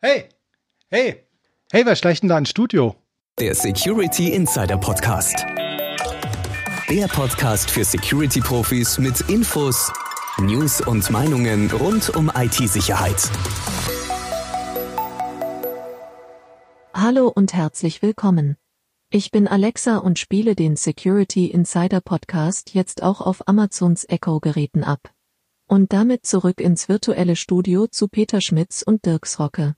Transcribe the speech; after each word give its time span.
Hey, 0.00 0.28
hey, 0.90 1.24
hey, 1.72 1.84
wer 1.84 1.96
schleicht 1.96 2.22
denn 2.22 2.28
da 2.28 2.38
ins 2.38 2.50
Studio? 2.50 2.94
Der 3.40 3.52
Security 3.56 4.32
Insider 4.32 4.78
Podcast. 4.78 5.44
Der 6.88 7.08
Podcast 7.08 7.68
für 7.68 7.82
Security-Profis 7.82 8.98
mit 8.98 9.22
Infos, 9.22 9.92
News 10.38 10.80
und 10.80 11.10
Meinungen 11.10 11.68
rund 11.72 12.14
um 12.14 12.30
IT-Sicherheit. 12.32 13.28
Hallo 16.94 17.26
und 17.26 17.52
herzlich 17.52 18.00
willkommen. 18.00 18.56
Ich 19.10 19.32
bin 19.32 19.48
Alexa 19.48 19.96
und 19.96 20.20
spiele 20.20 20.54
den 20.54 20.76
Security 20.76 21.46
Insider 21.46 22.00
Podcast 22.00 22.72
jetzt 22.72 23.02
auch 23.02 23.20
auf 23.20 23.48
Amazons 23.48 24.04
Echo 24.08 24.38
Geräten 24.38 24.84
ab. 24.84 25.12
Und 25.66 25.92
damit 25.92 26.24
zurück 26.24 26.60
ins 26.60 26.88
virtuelle 26.88 27.34
Studio 27.34 27.88
zu 27.88 28.06
Peter 28.06 28.40
Schmitz 28.40 28.82
und 28.82 29.04
Dirks 29.04 29.40
Rocke. 29.40 29.74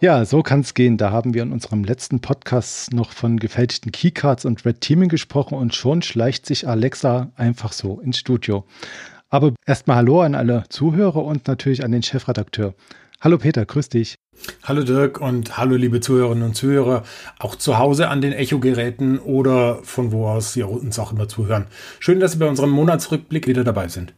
Ja, 0.00 0.24
so 0.24 0.44
kann 0.44 0.60
es 0.60 0.74
gehen. 0.74 0.96
Da 0.96 1.10
haben 1.10 1.34
wir 1.34 1.42
in 1.42 1.50
unserem 1.50 1.82
letzten 1.82 2.20
Podcast 2.20 2.92
noch 2.92 3.10
von 3.10 3.36
gefälschten 3.36 3.90
Keycards 3.90 4.44
und 4.44 4.64
Red 4.64 4.80
Teaming 4.80 5.08
gesprochen 5.08 5.58
und 5.58 5.74
schon 5.74 6.02
schleicht 6.02 6.46
sich 6.46 6.68
Alexa 6.68 7.32
einfach 7.34 7.72
so 7.72 7.98
ins 7.98 8.16
Studio. 8.16 8.64
Aber 9.28 9.54
erstmal 9.66 9.96
Hallo 9.96 10.22
an 10.22 10.36
alle 10.36 10.62
Zuhörer 10.68 11.24
und 11.24 11.48
natürlich 11.48 11.84
an 11.84 11.90
den 11.90 12.04
Chefredakteur. 12.04 12.74
Hallo 13.20 13.38
Peter, 13.38 13.66
grüß 13.66 13.88
dich. 13.88 14.14
Hallo 14.62 14.84
Dirk 14.84 15.20
und 15.20 15.58
hallo 15.58 15.74
liebe 15.74 16.00
Zuhörerinnen 16.00 16.44
und 16.44 16.54
Zuhörer, 16.54 17.02
auch 17.40 17.56
zu 17.56 17.78
Hause 17.78 18.08
an 18.08 18.20
den 18.20 18.32
Echo-Geräten 18.32 19.18
oder 19.18 19.80
von 19.82 20.12
wo 20.12 20.28
aus 20.28 20.52
Sie 20.52 20.62
uns 20.62 21.00
auch 21.00 21.10
immer 21.10 21.26
zuhören. 21.26 21.66
Schön, 21.98 22.20
dass 22.20 22.32
Sie 22.32 22.38
bei 22.38 22.46
unserem 22.46 22.70
Monatsrückblick 22.70 23.48
wieder 23.48 23.64
dabei 23.64 23.88
sind. 23.88 24.14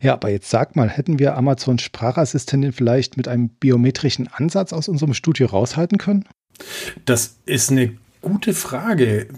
Ja, 0.00 0.14
aber 0.14 0.30
jetzt 0.30 0.50
sag 0.50 0.76
mal, 0.76 0.88
hätten 0.88 1.18
wir 1.18 1.36
Amazon 1.36 1.78
Sprachassistentin 1.78 2.72
vielleicht 2.72 3.16
mit 3.16 3.28
einem 3.28 3.48
biometrischen 3.48 4.28
Ansatz 4.28 4.72
aus 4.72 4.88
unserem 4.88 5.14
Studio 5.14 5.46
raushalten 5.46 5.98
können? 5.98 6.24
Das 7.04 7.36
ist 7.46 7.70
eine 7.70 7.96
gute 8.20 8.54
Frage, 8.54 9.28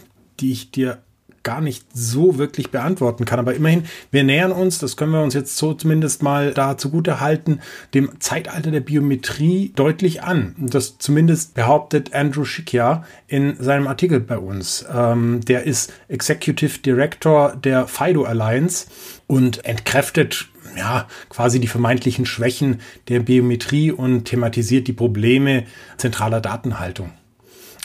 die 0.41 0.53
ich 0.53 0.71
dir 0.71 1.03
gar 1.45 1.61
nicht 1.61 1.87
so 1.93 2.39
wirklich 2.39 2.71
beantworten 2.71 3.25
kann. 3.25 3.39
Aber 3.39 3.55
immerhin, 3.55 3.85
wir 4.11 4.25
nähern 4.25 4.51
uns, 4.51 4.79
das 4.79 4.97
können 4.97 5.13
wir 5.13 5.23
uns 5.23 5.35
jetzt 5.35 5.57
so 5.57 5.75
zumindest 5.75 6.23
mal 6.23 6.53
da 6.53 6.77
zugute 6.77 7.21
halten, 7.21 7.61
dem 7.93 8.19
Zeitalter 8.19 8.73
der 8.73 8.81
Biometrie 8.81 9.73
deutlich 9.77 10.23
an. 10.23 10.57
Das 10.59 10.98
zumindest 10.98 11.55
behauptet 11.55 12.15
Andrew 12.15 12.45
Schickia 12.45 13.05
in 13.29 13.57
seinem 13.63 13.87
Artikel 13.87 14.21
bei 14.21 14.39
uns. 14.39 14.85
Ähm, 14.93 15.43
der 15.43 15.65
ist 15.65 15.93
Executive 16.09 16.79
Director 16.79 17.55
der 17.57 17.87
FIDO 17.87 18.25
Alliance 18.25 18.87
und 19.35 19.65
entkräftet 19.65 20.47
ja, 20.77 21.09
quasi 21.29 21.59
die 21.59 21.67
vermeintlichen 21.67 22.25
Schwächen 22.25 22.81
der 23.09 23.19
Biometrie 23.19 23.91
und 23.91 24.27
thematisiert 24.27 24.87
die 24.87 24.93
Probleme 24.93 25.65
zentraler 25.97 26.41
Datenhaltung. 26.41 27.11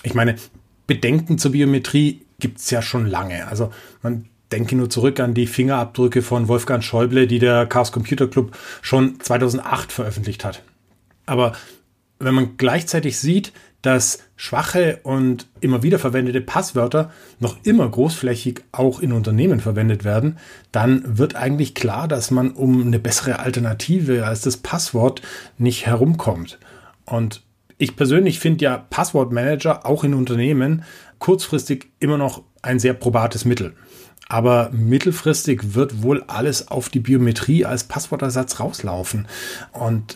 Ich 0.03 0.13
meine, 0.13 0.35
Bedenken 0.85 1.39
zur 1.39 1.53
Biometrie 1.53 2.21
gibt 2.39 2.59
es 2.59 2.69
ja 2.69 2.83
schon 2.83 3.07
lange. 3.07 3.47
Also 3.47 3.73
man 4.03 4.25
denke 4.51 4.75
nur 4.75 4.91
zurück 4.91 5.19
an 5.19 5.33
die 5.33 5.47
Fingerabdrücke 5.47 6.21
von 6.21 6.47
Wolfgang 6.47 6.83
Schäuble, 6.83 7.25
die 7.25 7.39
der 7.39 7.65
Chaos 7.65 7.91
Computer 7.91 8.27
Club 8.27 8.55
schon 8.83 9.19
2008 9.19 9.91
veröffentlicht 9.91 10.45
hat. 10.45 10.61
Aber 11.25 11.53
wenn 12.19 12.35
man 12.35 12.57
gleichzeitig 12.57 13.17
sieht, 13.17 13.53
dass 13.81 14.19
schwache 14.41 15.01
und 15.03 15.47
immer 15.59 15.83
wieder 15.83 15.99
verwendete 15.99 16.39
Passwörter 16.39 17.11
noch 17.41 17.57
immer 17.63 17.89
großflächig 17.89 18.61
auch 18.71 19.01
in 19.01 19.11
Unternehmen 19.11 19.59
verwendet 19.59 20.05
werden, 20.05 20.37
dann 20.71 21.17
wird 21.17 21.35
eigentlich 21.35 21.75
klar, 21.75 22.07
dass 22.07 22.31
man 22.31 22.51
um 22.51 22.81
eine 22.81 22.99
bessere 22.99 23.39
Alternative 23.39 24.25
als 24.25 24.39
das 24.39 24.55
Passwort 24.55 25.21
nicht 25.57 25.87
herumkommt. 25.87 26.57
Und 27.03 27.43
ich 27.77 27.97
persönlich 27.97 28.39
finde 28.39 28.63
ja 28.63 28.77
Passwortmanager 28.77 29.85
auch 29.85 30.05
in 30.05 30.13
Unternehmen 30.13 30.85
kurzfristig 31.17 31.89
immer 31.99 32.17
noch 32.17 32.41
ein 32.61 32.79
sehr 32.79 32.93
probates 32.93 33.43
Mittel. 33.43 33.73
Aber 34.29 34.69
mittelfristig 34.71 35.75
wird 35.75 36.01
wohl 36.01 36.23
alles 36.27 36.69
auf 36.69 36.87
die 36.87 37.01
Biometrie 37.01 37.65
als 37.65 37.83
Passwortersatz 37.83 38.61
rauslaufen. 38.61 39.27
Und 39.73 40.15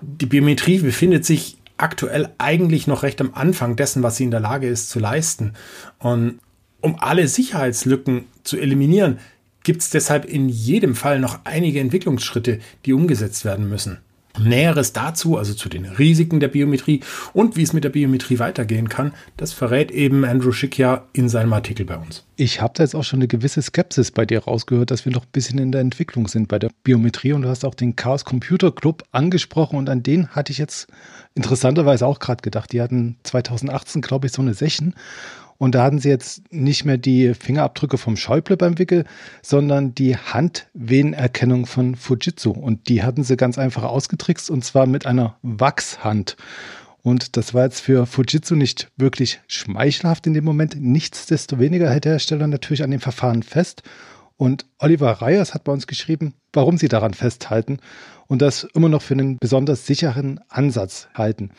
die 0.00 0.26
Biometrie 0.26 0.78
befindet 0.78 1.24
sich 1.24 1.56
aktuell 1.76 2.32
eigentlich 2.38 2.86
noch 2.86 3.02
recht 3.02 3.20
am 3.20 3.34
Anfang 3.34 3.76
dessen, 3.76 4.02
was 4.02 4.16
sie 4.16 4.24
in 4.24 4.30
der 4.30 4.40
Lage 4.40 4.68
ist 4.68 4.90
zu 4.90 4.98
leisten. 4.98 5.54
Und 5.98 6.38
um 6.80 6.96
alle 7.00 7.28
Sicherheitslücken 7.28 8.26
zu 8.42 8.58
eliminieren, 8.58 9.18
gibt 9.62 9.82
es 9.82 9.90
deshalb 9.90 10.24
in 10.26 10.48
jedem 10.48 10.94
Fall 10.94 11.18
noch 11.18 11.40
einige 11.44 11.80
Entwicklungsschritte, 11.80 12.60
die 12.84 12.92
umgesetzt 12.92 13.44
werden 13.44 13.68
müssen. 13.68 13.98
Näheres 14.38 14.92
dazu, 14.92 15.38
also 15.38 15.54
zu 15.54 15.68
den 15.68 15.84
Risiken 15.84 16.40
der 16.40 16.48
Biometrie 16.48 17.00
und 17.32 17.56
wie 17.56 17.62
es 17.62 17.72
mit 17.72 17.84
der 17.84 17.90
Biometrie 17.90 18.38
weitergehen 18.38 18.88
kann, 18.88 19.12
das 19.36 19.52
verrät 19.52 19.90
eben 19.90 20.24
Andrew 20.24 20.52
Schick 20.52 20.76
ja 20.78 21.04
in 21.12 21.28
seinem 21.28 21.52
Artikel 21.52 21.86
bei 21.86 21.96
uns. 21.96 22.24
Ich 22.36 22.60
habe 22.60 22.72
da 22.76 22.82
jetzt 22.82 22.96
auch 22.96 23.04
schon 23.04 23.20
eine 23.20 23.28
gewisse 23.28 23.62
Skepsis 23.62 24.10
bei 24.10 24.26
dir 24.26 24.40
rausgehört, 24.40 24.90
dass 24.90 25.04
wir 25.04 25.12
noch 25.12 25.24
ein 25.24 25.32
bisschen 25.32 25.58
in 25.58 25.70
der 25.70 25.80
Entwicklung 25.80 26.26
sind 26.26 26.48
bei 26.48 26.58
der 26.58 26.70
Biometrie 26.82 27.32
und 27.32 27.42
du 27.42 27.48
hast 27.48 27.64
auch 27.64 27.74
den 27.74 27.94
Chaos 27.94 28.24
Computer 28.24 28.72
Club 28.72 29.04
angesprochen 29.12 29.76
und 29.78 29.88
an 29.88 30.02
den 30.02 30.28
hatte 30.28 30.50
ich 30.50 30.58
jetzt 30.58 30.88
interessanterweise 31.34 32.06
auch 32.06 32.18
gerade 32.18 32.42
gedacht. 32.42 32.72
Die 32.72 32.82
hatten 32.82 33.16
2018, 33.22 34.02
glaube 34.02 34.26
ich, 34.26 34.32
so 34.32 34.42
eine 34.42 34.54
Session 34.54 34.94
und 35.58 35.74
da 35.74 35.84
hatten 35.84 35.98
sie 35.98 36.08
jetzt 36.08 36.42
nicht 36.52 36.84
mehr 36.84 36.98
die 36.98 37.34
Fingerabdrücke 37.34 37.98
vom 37.98 38.16
Schäuble 38.16 38.56
beim 38.56 38.78
Wickel, 38.78 39.04
sondern 39.42 39.94
die 39.94 40.16
Handwehenerkennung 40.16 41.66
von 41.66 41.94
Fujitsu. 41.94 42.50
Und 42.50 42.88
die 42.88 43.02
hatten 43.02 43.22
sie 43.22 43.36
ganz 43.36 43.58
einfach 43.58 43.84
ausgetrickst 43.84 44.50
und 44.50 44.64
zwar 44.64 44.86
mit 44.86 45.06
einer 45.06 45.36
Wachshand. 45.42 46.36
Und 47.02 47.36
das 47.36 47.54
war 47.54 47.64
jetzt 47.64 47.80
für 47.80 48.06
Fujitsu 48.06 48.54
nicht 48.54 48.88
wirklich 48.96 49.40
schmeichelhaft 49.46 50.26
in 50.26 50.34
dem 50.34 50.44
Moment. 50.44 50.76
Nichtsdestoweniger 50.80 51.90
hält 51.90 52.06
der 52.06 52.12
Hersteller 52.12 52.46
natürlich 52.46 52.82
an 52.82 52.90
dem 52.90 53.00
Verfahren 53.00 53.42
fest. 53.42 53.82
Und 54.36 54.66
Oliver 54.78 55.20
Reyes 55.20 55.54
hat 55.54 55.64
bei 55.64 55.72
uns 55.72 55.86
geschrieben, 55.86 56.34
warum 56.52 56.78
sie 56.78 56.88
daran 56.88 57.14
festhalten 57.14 57.78
und 58.26 58.42
das 58.42 58.64
immer 58.74 58.88
noch 58.88 59.02
für 59.02 59.14
einen 59.14 59.38
besonders 59.38 59.86
sicheren 59.86 60.40
Ansatz 60.48 61.08
halten. 61.14 61.50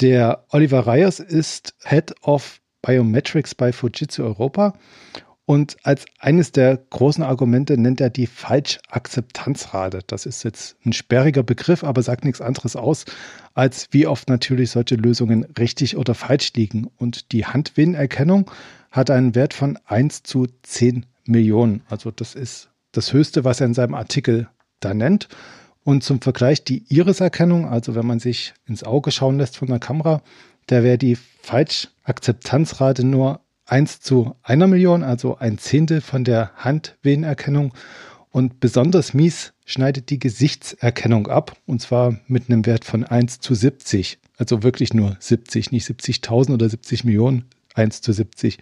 Der 0.00 0.44
Oliver 0.50 0.86
Reyes 0.86 1.20
ist 1.20 1.74
Head 1.82 2.14
of 2.22 2.60
Biometrics 2.86 3.54
bei 3.54 3.72
Fujitsu 3.72 4.22
Europa. 4.22 4.74
Und 5.44 5.76
als 5.84 6.06
eines 6.18 6.50
der 6.50 6.76
großen 6.76 7.22
Argumente 7.22 7.78
nennt 7.78 8.00
er 8.00 8.10
die 8.10 8.26
Falschakzeptanzrate. 8.26 10.00
Das 10.06 10.26
ist 10.26 10.42
jetzt 10.42 10.76
ein 10.84 10.92
sperriger 10.92 11.44
Begriff, 11.44 11.84
aber 11.84 12.02
sagt 12.02 12.24
nichts 12.24 12.40
anderes 12.40 12.74
aus, 12.74 13.04
als 13.54 13.86
wie 13.92 14.08
oft 14.08 14.28
natürlich 14.28 14.72
solche 14.72 14.96
Lösungen 14.96 15.44
richtig 15.56 15.96
oder 15.96 16.14
falsch 16.14 16.52
liegen. 16.54 16.90
Und 16.96 17.30
die 17.30 17.46
Handwehenerkennung 17.46 18.50
hat 18.90 19.10
einen 19.10 19.36
Wert 19.36 19.54
von 19.54 19.78
1 19.86 20.24
zu 20.24 20.46
10 20.62 21.06
Millionen. 21.26 21.82
Also 21.88 22.10
das 22.10 22.34
ist 22.34 22.70
das 22.90 23.12
Höchste, 23.12 23.44
was 23.44 23.60
er 23.60 23.66
in 23.66 23.74
seinem 23.74 23.94
Artikel 23.94 24.48
da 24.80 24.94
nennt. 24.94 25.28
Und 25.84 26.02
zum 26.02 26.20
Vergleich 26.20 26.64
die 26.64 26.82
Iriserkennung, 26.88 27.68
also 27.68 27.94
wenn 27.94 28.06
man 28.06 28.18
sich 28.18 28.54
ins 28.66 28.82
Auge 28.82 29.12
schauen 29.12 29.38
lässt 29.38 29.56
von 29.56 29.68
der 29.68 29.78
Kamera, 29.78 30.22
da 30.66 30.82
wäre 30.82 30.98
die 30.98 31.16
Falschakzeptanzrate 31.42 33.04
nur 33.04 33.40
1 33.66 34.00
zu 34.00 34.36
einer 34.42 34.66
Million, 34.66 35.02
also 35.02 35.38
ein 35.38 35.58
Zehntel 35.58 36.00
von 36.00 36.24
der 36.24 36.52
Handwehenerkennung. 36.56 37.74
Und 38.30 38.60
besonders 38.60 39.14
mies 39.14 39.52
schneidet 39.64 40.10
die 40.10 40.18
Gesichtserkennung 40.18 41.26
ab, 41.26 41.56
und 41.66 41.80
zwar 41.80 42.18
mit 42.28 42.48
einem 42.48 42.66
Wert 42.66 42.84
von 42.84 43.04
1 43.04 43.40
zu 43.40 43.54
70. 43.54 44.18
Also 44.38 44.62
wirklich 44.62 44.92
nur 44.92 45.16
70, 45.18 45.72
nicht 45.72 45.88
70.000 45.88 46.52
oder 46.52 46.68
70 46.68 47.04
Millionen, 47.04 47.46
1 47.74 48.02
zu 48.02 48.12
70. 48.12 48.58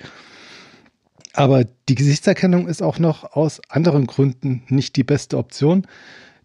Aber 1.32 1.64
die 1.88 1.96
Gesichtserkennung 1.96 2.68
ist 2.68 2.82
auch 2.82 2.98
noch 2.98 3.32
aus 3.32 3.60
anderen 3.68 4.06
Gründen 4.06 4.62
nicht 4.68 4.94
die 4.96 5.02
beste 5.02 5.36
Option, 5.36 5.86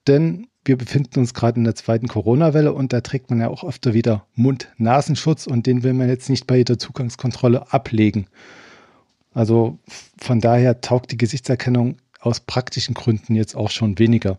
denn 0.08 0.48
wir 0.70 0.78
befinden 0.78 1.20
uns 1.20 1.34
gerade 1.34 1.58
in 1.58 1.64
der 1.64 1.74
zweiten 1.74 2.08
Corona-Welle 2.08 2.72
und 2.72 2.94
da 2.94 3.02
trägt 3.02 3.32
man 3.32 3.42
ja 3.42 3.50
auch 3.50 3.64
öfter 3.64 3.96
wieder 3.96 4.28
Mund-Nasenschutz 4.36 5.48
und 5.48 5.66
den 5.66 5.82
will 5.82 5.94
man 5.94 6.08
jetzt 6.08 6.30
nicht 6.30 6.46
bei 6.46 6.58
jeder 6.58 6.78
Zugangskontrolle 6.78 7.74
ablegen. 7.74 8.28
Also 9.34 9.80
von 10.22 10.40
daher 10.40 10.80
taugt 10.80 11.12
die 11.12 11.18
Gesichtserkennung 11.18 11.98
aus 12.20 12.40
praktischen 12.42 12.94
Gründen 12.94 13.34
jetzt 13.34 13.56
auch 13.56 13.72
schon 13.72 13.98
weniger. 13.98 14.38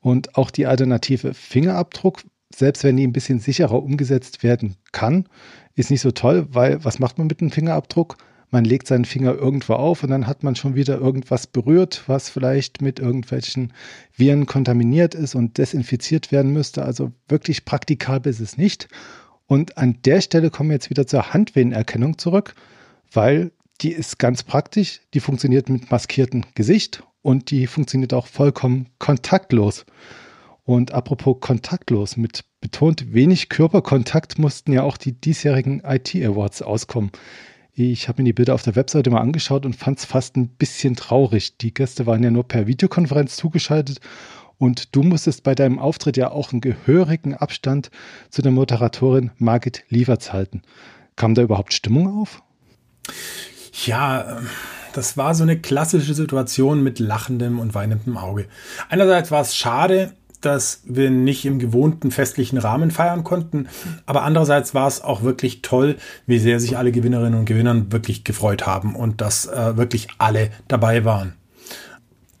Und 0.00 0.34
auch 0.34 0.50
die 0.50 0.64
alternative 0.64 1.34
Fingerabdruck, 1.34 2.22
selbst 2.48 2.82
wenn 2.82 2.96
die 2.96 3.06
ein 3.06 3.12
bisschen 3.12 3.38
sicherer 3.38 3.82
umgesetzt 3.82 4.42
werden 4.42 4.76
kann, 4.92 5.28
ist 5.74 5.90
nicht 5.90 6.00
so 6.00 6.10
toll, 6.10 6.46
weil 6.50 6.82
was 6.84 6.98
macht 6.98 7.18
man 7.18 7.26
mit 7.26 7.42
dem 7.42 7.50
Fingerabdruck? 7.50 8.16
Man 8.50 8.64
legt 8.64 8.86
seinen 8.86 9.04
Finger 9.04 9.34
irgendwo 9.34 9.74
auf 9.74 10.02
und 10.02 10.10
dann 10.10 10.26
hat 10.26 10.42
man 10.42 10.56
schon 10.56 10.74
wieder 10.74 10.98
irgendwas 10.98 11.46
berührt, 11.46 12.02
was 12.06 12.28
vielleicht 12.28 12.82
mit 12.82 12.98
irgendwelchen 12.98 13.72
Viren 14.16 14.46
kontaminiert 14.46 15.14
ist 15.14 15.34
und 15.34 15.58
desinfiziert 15.58 16.32
werden 16.32 16.52
müsste. 16.52 16.84
Also 16.84 17.12
wirklich 17.28 17.64
praktikabel 17.64 18.30
ist 18.30 18.40
es 18.40 18.56
nicht. 18.56 18.88
Und 19.46 19.78
an 19.78 19.98
der 20.04 20.20
Stelle 20.20 20.50
kommen 20.50 20.70
wir 20.70 20.74
jetzt 20.74 20.90
wieder 20.90 21.06
zur 21.06 21.32
Handwehenerkennung 21.32 22.18
zurück, 22.18 22.54
weil 23.12 23.52
die 23.80 23.92
ist 23.92 24.18
ganz 24.18 24.42
praktisch. 24.42 25.00
Die 25.14 25.20
funktioniert 25.20 25.68
mit 25.68 25.90
maskiertem 25.90 26.44
Gesicht 26.54 27.02
und 27.22 27.50
die 27.50 27.66
funktioniert 27.66 28.14
auch 28.14 28.26
vollkommen 28.26 28.88
kontaktlos. 28.98 29.86
Und 30.64 30.92
apropos 30.92 31.38
kontaktlos, 31.40 32.16
mit 32.16 32.44
betont 32.60 33.12
wenig 33.12 33.48
Körperkontakt 33.48 34.38
mussten 34.38 34.72
ja 34.72 34.82
auch 34.82 34.96
die 34.96 35.12
diesjährigen 35.12 35.82
IT 35.84 36.14
Awards 36.14 36.62
auskommen. 36.62 37.10
Ich 37.72 38.08
habe 38.08 38.22
mir 38.22 38.26
die 38.26 38.32
Bilder 38.32 38.54
auf 38.54 38.62
der 38.62 38.76
Webseite 38.76 39.10
mal 39.10 39.20
angeschaut 39.20 39.64
und 39.64 39.76
fand 39.76 39.98
es 39.98 40.04
fast 40.04 40.36
ein 40.36 40.48
bisschen 40.48 40.96
traurig. 40.96 41.56
Die 41.58 41.72
Gäste 41.72 42.06
waren 42.06 42.22
ja 42.22 42.30
nur 42.30 42.46
per 42.46 42.66
Videokonferenz 42.66 43.36
zugeschaltet 43.36 44.00
und 44.58 44.94
du 44.94 45.02
musstest 45.02 45.42
bei 45.42 45.54
deinem 45.54 45.78
Auftritt 45.78 46.16
ja 46.16 46.30
auch 46.30 46.52
einen 46.52 46.60
gehörigen 46.60 47.34
Abstand 47.34 47.90
zu 48.28 48.42
der 48.42 48.52
Moderatorin 48.52 49.30
Margit 49.38 49.84
Lieverts 49.88 50.32
halten. 50.32 50.62
Kam 51.16 51.34
da 51.34 51.42
überhaupt 51.42 51.72
Stimmung 51.72 52.20
auf? 52.20 52.42
Ja, 53.86 54.40
das 54.92 55.16
war 55.16 55.34
so 55.34 55.44
eine 55.44 55.58
klassische 55.58 56.14
Situation 56.14 56.82
mit 56.82 56.98
lachendem 56.98 57.58
und 57.60 57.74
weinendem 57.74 58.16
Auge. 58.16 58.48
Einerseits 58.88 59.30
war 59.30 59.42
es 59.42 59.56
schade, 59.56 60.12
dass 60.40 60.82
wir 60.84 61.10
nicht 61.10 61.44
im 61.44 61.58
gewohnten 61.58 62.10
festlichen 62.10 62.58
Rahmen 62.58 62.90
feiern 62.90 63.24
konnten. 63.24 63.68
Aber 64.06 64.22
andererseits 64.22 64.74
war 64.74 64.88
es 64.88 65.02
auch 65.02 65.22
wirklich 65.22 65.62
toll, 65.62 65.96
wie 66.26 66.38
sehr 66.38 66.60
sich 66.60 66.76
alle 66.76 66.92
Gewinnerinnen 66.92 67.38
und 67.38 67.46
Gewinnern 67.46 67.92
wirklich 67.92 68.24
gefreut 68.24 68.66
haben 68.66 68.94
und 68.94 69.20
dass 69.20 69.46
äh, 69.46 69.76
wirklich 69.76 70.08
alle 70.18 70.50
dabei 70.68 71.04
waren. 71.04 71.34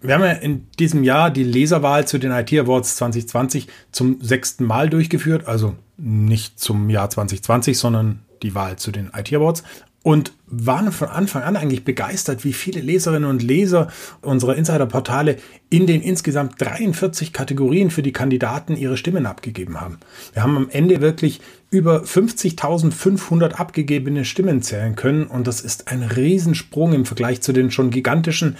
Wir 0.02 0.14
haben 0.14 0.22
ja 0.22 0.32
in 0.32 0.66
diesem 0.78 1.04
Jahr 1.04 1.30
die 1.30 1.44
Leserwahl 1.44 2.08
zu 2.08 2.18
den 2.18 2.30
IT 2.32 2.52
Awards 2.54 2.96
2020 2.96 3.68
zum 3.92 4.18
sechsten 4.22 4.64
Mal 4.64 4.88
durchgeführt. 4.88 5.46
Also 5.46 5.74
nicht 5.98 6.58
zum 6.58 6.88
Jahr 6.88 7.10
2020, 7.10 7.76
sondern 7.76 8.20
die 8.42 8.54
Wahl 8.54 8.76
zu 8.76 8.90
den 8.90 9.10
IT 9.14 9.32
Awards 9.34 9.62
und 10.02 10.32
waren 10.46 10.92
von 10.92 11.08
Anfang 11.08 11.42
an 11.42 11.56
eigentlich 11.56 11.84
begeistert, 11.84 12.44
wie 12.44 12.52
viele 12.52 12.80
Leserinnen 12.80 13.28
und 13.28 13.42
Leser 13.42 13.88
unserer 14.22 14.56
Insider-Portale 14.56 15.36
in 15.68 15.86
den 15.86 16.00
insgesamt 16.00 16.60
43 16.60 17.32
Kategorien 17.32 17.90
für 17.90 18.02
die 18.02 18.12
Kandidaten 18.12 18.76
ihre 18.76 18.96
Stimmen 18.96 19.26
abgegeben 19.26 19.80
haben. 19.80 19.98
Wir 20.32 20.42
haben 20.42 20.56
am 20.56 20.70
Ende 20.70 21.00
wirklich 21.00 21.40
über 21.70 22.02
50.500 22.02 23.52
abgegebene 23.52 24.24
Stimmen 24.24 24.62
zählen 24.62 24.96
können 24.96 25.26
und 25.26 25.46
das 25.46 25.60
ist 25.60 25.88
ein 25.88 26.02
Riesensprung 26.02 26.94
im 26.94 27.04
Vergleich 27.04 27.42
zu 27.42 27.52
den 27.52 27.70
schon 27.70 27.90
gigantischen 27.90 28.56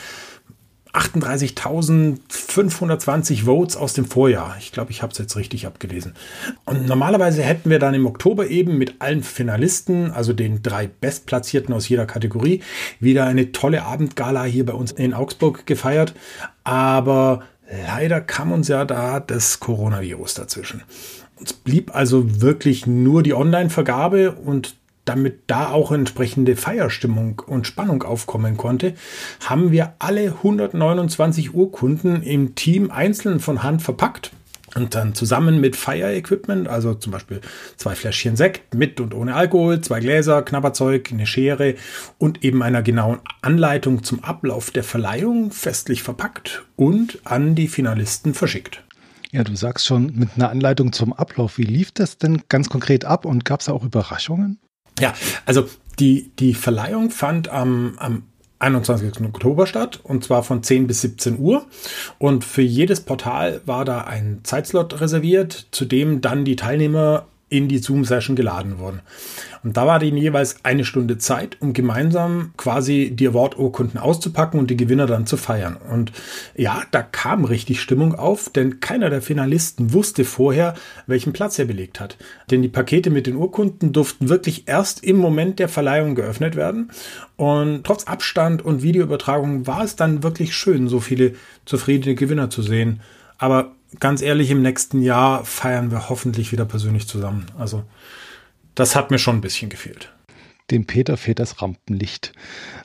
38.520 0.93 3.45
Votes 3.45 3.77
aus 3.77 3.95
dem 3.95 4.07
Vorjahr. 4.07 4.57
Ich 4.59 4.73
glaube, 4.73 4.91
ich 4.91 5.03
habe 5.03 5.13
es 5.13 5.19
jetzt 5.19 5.37
richtig 5.37 5.67
abgelesen. 5.67 6.15
Und 6.65 6.87
normalerweise 6.87 7.43
hätten 7.43 7.71
wir 7.71 7.79
dann 7.79 7.95
im 7.95 8.07
Oktober 8.07 8.49
eben 8.49 8.77
mit 8.77 8.97
allen 9.01 9.23
Finalisten, 9.23 10.11
also 10.11 10.33
den 10.33 10.63
drei 10.63 10.89
Bestplatzierten 10.89 11.73
aus 11.75 11.89
jeder 11.89 12.07
Kategorie, 12.07 12.63
wieder 12.99 13.27
eine 13.27 13.53
tolle 13.53 13.85
Abendgala 13.85 14.43
hier 14.45 14.67
bei 14.67 14.73
uns 14.73 14.91
in 14.91 15.15
Augsburg 15.15 15.65
gefeiert. 15.67 16.13
Aber 16.65 17.45
leider 17.87 18.21
kam 18.21 18.51
uns 18.51 18.67
ja 18.69 18.85
da 18.85 19.21
das 19.21 19.61
Coronavirus 19.61 20.35
dazwischen. 20.35 20.83
Es 21.43 21.53
blieb 21.53 21.95
also 21.95 22.43
wirklich 22.43 22.87
nur 22.87 23.23
die 23.23 23.33
Online-Vergabe 23.33 24.33
und 24.33 24.77
damit 25.11 25.41
da 25.49 25.71
auch 25.71 25.91
entsprechende 25.91 26.55
Feierstimmung 26.55 27.43
und 27.45 27.67
Spannung 27.67 28.05
aufkommen 28.05 28.57
konnte, 28.57 28.95
haben 29.45 29.73
wir 29.73 29.95
alle 29.99 30.27
129 30.37 31.53
Urkunden 31.53 32.23
im 32.23 32.55
Team 32.55 32.93
einzeln 32.93 33.41
von 33.41 33.65
Hand 33.65 33.83
verpackt 33.83 34.31
und 34.77 34.95
dann 34.95 35.17
zusammen 35.17 35.61
mit 35.61 35.75
Fire-Equipment, 35.75 36.69
also 36.69 36.95
zum 36.95 37.11
Beispiel 37.11 37.41
zwei 37.77 37.97
Fläschchen 37.97 38.37
Sekt 38.37 38.73
mit 38.73 39.01
und 39.01 39.13
ohne 39.13 39.35
Alkohol, 39.35 39.81
zwei 39.81 39.99
Gläser, 39.99 40.43
Knabberzeug, 40.43 41.11
eine 41.11 41.27
Schere 41.27 41.75
und 42.19 42.45
eben 42.45 42.63
einer 42.63 42.83
genauen 42.83 43.19
Anleitung 43.43 44.05
zum 44.05 44.23
Ablauf 44.23 44.71
der 44.71 44.85
Verleihung 44.85 45.51
festlich 45.51 46.05
verpackt 46.05 46.63
und 46.77 47.19
an 47.25 47.57
die 47.57 47.67
Finalisten 47.67 48.33
verschickt. 48.33 48.85
Ja, 49.33 49.43
du 49.43 49.57
sagst 49.57 49.87
schon 49.87 50.13
mit 50.15 50.29
einer 50.37 50.51
Anleitung 50.51 50.93
zum 50.93 51.13
Ablauf. 51.13 51.59
Wie 51.59 51.65
lief 51.65 51.91
das 51.91 52.19
denn 52.19 52.43
ganz 52.49 52.69
konkret 52.69 53.05
ab 53.05 53.25
und 53.25 53.45
gab 53.45 53.61
es 53.61 53.69
auch 53.69 53.83
Überraschungen? 53.83 54.61
Ja, 55.01 55.15
also 55.47 55.69
die, 55.99 56.31
die 56.39 56.55
Verleihung 56.55 57.11
fand 57.11 57.49
am, 57.49 57.95
am 57.99 58.23
21. 58.59 59.21
Oktober 59.23 59.67
statt 59.67 60.01
und 60.03 60.23
zwar 60.23 60.43
von 60.43 60.63
10 60.63 60.87
bis 60.87 61.01
17 61.01 61.39
Uhr. 61.39 61.67
Und 62.19 62.45
für 62.45 62.63
jedes 62.63 63.01
Portal 63.01 63.63
war 63.65 63.85
da 63.85 64.03
ein 64.03 64.41
Zeitslot 64.43 65.01
reserviert, 65.01 65.69
zu 65.71 65.85
dem 65.87 66.21
dann 66.21 66.45
die 66.45 66.57
Teilnehmer 66.57 67.27
in 67.51 67.69
die 67.69 67.79
Zoom-Session 67.79 68.37
geladen 68.37 68.79
wurden. 68.79 69.01
Und 69.63 69.77
da 69.77 69.87
war 69.87 69.99
denen 69.99 70.17
jeweils 70.17 70.65
eine 70.65 70.85
Stunde 70.85 71.19
Zeit, 71.19 71.57
um 71.61 71.73
gemeinsam 71.73 72.53
quasi 72.57 73.11
die 73.13 73.29
Award-Urkunden 73.29 73.99
auszupacken 73.99 74.59
und 74.59 74.71
die 74.71 74.77
Gewinner 74.77 75.07
dann 75.07 75.27
zu 75.27 75.37
feiern. 75.37 75.77
Und 75.77 76.13
ja, 76.57 76.83
da 76.93 77.03
kam 77.03 77.45
richtig 77.45 77.81
Stimmung 77.81 78.15
auf, 78.15 78.49
denn 78.49 78.81
keiner 78.81 79.11
der 79.11 79.21
Finalisten 79.21 79.93
wusste 79.93 80.25
vorher, 80.25 80.75
welchen 81.07 81.33
Platz 81.33 81.59
er 81.59 81.67
belegt 81.67 82.01
hat. 82.01 82.17
Denn 82.51 82.63
die 82.63 82.69
Pakete 82.69 83.11
mit 83.11 83.27
den 83.27 83.37
Urkunden 83.37 83.93
durften 83.93 84.29
wirklich 84.29 84.69
erst 84.69 85.05
im 85.05 85.17
Moment 85.17 85.59
der 85.59 85.69
Verleihung 85.69 86.15
geöffnet 86.15 86.57
werden. 86.57 86.91
Und 87.37 87.85
trotz 87.85 88.05
Abstand 88.05 88.65
und 88.65 88.83
Videoübertragung 88.83 89.67
war 89.67 89.83
es 89.83 89.97
dann 89.97 90.23
wirklich 90.23 90.55
schön, 90.55 90.89
so 90.89 91.01
viele 91.01 91.35
zufriedene 91.65 92.15
Gewinner 92.15 92.49
zu 92.49 92.63
sehen. 92.63 93.01
Aber 93.39 93.75
ganz 93.99 94.23
ehrlich, 94.23 94.51
im 94.51 94.63
nächsten 94.63 95.03
Jahr 95.03 95.45
feiern 95.45 95.91
wir 95.91 96.09
hoffentlich 96.09 96.53
wieder 96.53 96.65
persönlich 96.65 97.09
zusammen. 97.09 97.47
Also 97.59 97.85
das 98.75 98.95
hat 98.95 99.11
mir 99.11 99.19
schon 99.19 99.37
ein 99.37 99.41
bisschen 99.41 99.71
gefehlt. 99.71 100.13
Dem 100.71 100.87
Peter 100.87 101.17
fehlt 101.17 101.41
das 101.41 101.61
Rampenlicht. 101.61 102.33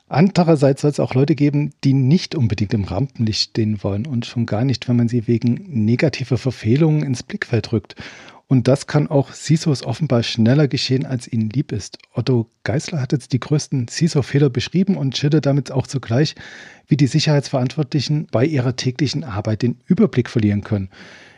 Andererseits 0.08 0.82
soll 0.82 0.92
es 0.92 1.00
auch 1.00 1.14
Leute 1.14 1.36
geben, 1.36 1.72
die 1.84 1.94
nicht 1.94 2.34
unbedingt 2.36 2.74
im 2.74 2.84
Rampenlicht 2.84 3.52
stehen 3.52 3.84
wollen 3.84 4.08
und 4.08 4.26
schon 4.26 4.46
gar 4.46 4.66
nicht, 4.66 4.88
wenn 4.88 4.96
man 4.96 5.08
sie 5.08 5.28
wegen 5.28 5.66
negativer 5.68 6.38
Verfehlungen 6.38 7.04
ins 7.04 7.22
Blickfeld 7.22 7.72
rückt. 7.72 7.96
Und 8.48 8.68
das 8.68 8.86
kann 8.86 9.08
auch 9.08 9.34
CISOs 9.34 9.84
offenbar 9.84 10.22
schneller 10.22 10.68
geschehen, 10.68 11.06
als 11.06 11.32
ihnen 11.32 11.50
lieb 11.50 11.72
ist. 11.72 11.98
Otto 12.14 12.50
Geisler 12.64 13.02
hat 13.02 13.12
jetzt 13.12 13.34
die 13.34 13.40
größten 13.40 13.88
CISO-Fehler 13.88 14.52
beschrieben 14.52 14.98
und 14.98 15.18
schildert 15.18 15.48
damit 15.48 15.72
auch 15.72 15.88
zugleich, 15.88 16.36
wie 16.88 16.98
die 16.98 17.08
Sicherheitsverantwortlichen 17.08 18.28
bei 18.32 18.46
ihrer 18.46 18.76
täglichen 18.76 19.24
Arbeit 19.24 19.64
den 19.64 19.82
Überblick 19.88 20.30
verlieren 20.30 20.62
können. 20.62 20.90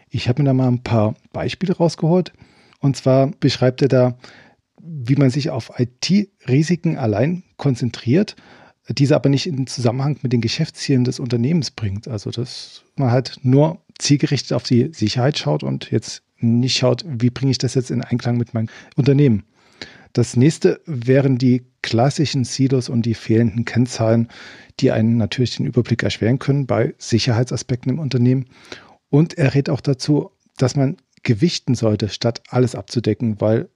Ich 0.10 0.28
habe 0.28 0.42
mir 0.42 0.48
da 0.48 0.54
mal 0.54 0.68
ein 0.68 0.84
paar 0.84 1.16
Beispiele 1.32 1.78
rausgeholt. 1.78 2.34
Und 2.80 2.98
zwar 2.98 3.32
beschreibt 3.40 3.82
er 3.82 3.88
da, 3.88 4.18
wie 4.82 5.16
man 5.16 5.30
sich 5.30 5.50
auf 5.50 5.72
IT-Risiken 5.78 6.98
allein 6.98 7.44
konzentriert, 7.56 8.36
diese 8.90 9.16
aber 9.16 9.30
nicht 9.30 9.48
in 9.48 9.68
Zusammenhang 9.68 10.18
mit 10.22 10.34
den 10.34 10.42
Geschäftszielen 10.42 11.04
des 11.04 11.20
Unternehmens 11.20 11.72
bringt. 11.72 12.08
Also 12.08 12.32
dass 12.32 12.84
man 12.96 13.12
halt 13.12 13.40
nur 13.44 13.82
zielgerichtet 14.00 14.54
auf 14.54 14.64
die 14.64 14.92
Sicherheit 14.94 15.38
schaut 15.38 15.64
und 15.64 15.92
jetzt 15.92 16.24
nicht 16.40 16.78
schaut, 16.78 17.04
wie 17.08 17.30
bringe 17.30 17.52
ich 17.52 17.58
das 17.58 17.74
jetzt 17.74 17.92
in 17.92 18.04
Einklang 18.04 18.38
mit 18.38 18.54
meinem 18.54 18.70
Unternehmen. 18.96 19.44
Das 20.14 20.36
nächste 20.36 20.82
wären 20.86 21.38
die 21.38 21.64
klassischen 21.82 22.44
Silos 22.44 22.90
und 22.90 23.06
die 23.06 23.14
fehlenden 23.14 23.66
Kennzahlen, 23.66 24.30
die 24.80 24.92
einen 24.92 25.18
natürlich 25.18 25.58
den 25.58 25.66
Überblick 25.66 26.04
erschweren 26.04 26.40
können 26.40 26.66
bei 26.66 26.96
Sicherheitsaspekten 26.98 27.92
im 27.92 28.00
Unternehmen. 28.00 28.46
Und 29.10 29.38
er 29.38 29.54
rät 29.54 29.70
auch 29.70 29.82
dazu, 29.82 30.32
dass 30.58 30.76
man 30.76 30.98
gewichten 31.24 31.76
sollte, 31.76 32.10
statt 32.10 32.42
alles 32.50 32.76
abzudecken, 32.76 33.40
weil 33.42 33.70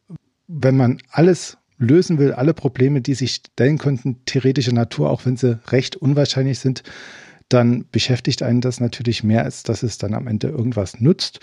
wenn 0.47 0.77
man 0.77 1.01
alles 1.11 1.57
lösen 1.81 2.17
will, 2.19 2.31
alle 2.31 2.53
Probleme, 2.53 3.01
die 3.01 3.15
sich 3.15 3.35
stellen 3.35 3.77
könnten, 3.77 4.23
theoretischer 4.25 4.73
Natur, 4.73 5.09
auch 5.09 5.25
wenn 5.25 5.35
sie 5.35 5.59
recht 5.71 5.95
unwahrscheinlich 5.95 6.59
sind, 6.59 6.83
dann 7.49 7.85
beschäftigt 7.91 8.43
einen 8.43 8.61
das 8.61 8.79
natürlich 8.79 9.23
mehr, 9.23 9.43
als 9.43 9.63
dass 9.63 9.83
es 9.83 9.97
dann 9.97 10.13
am 10.13 10.27
Ende 10.27 10.47
irgendwas 10.47 11.01
nutzt. 11.01 11.39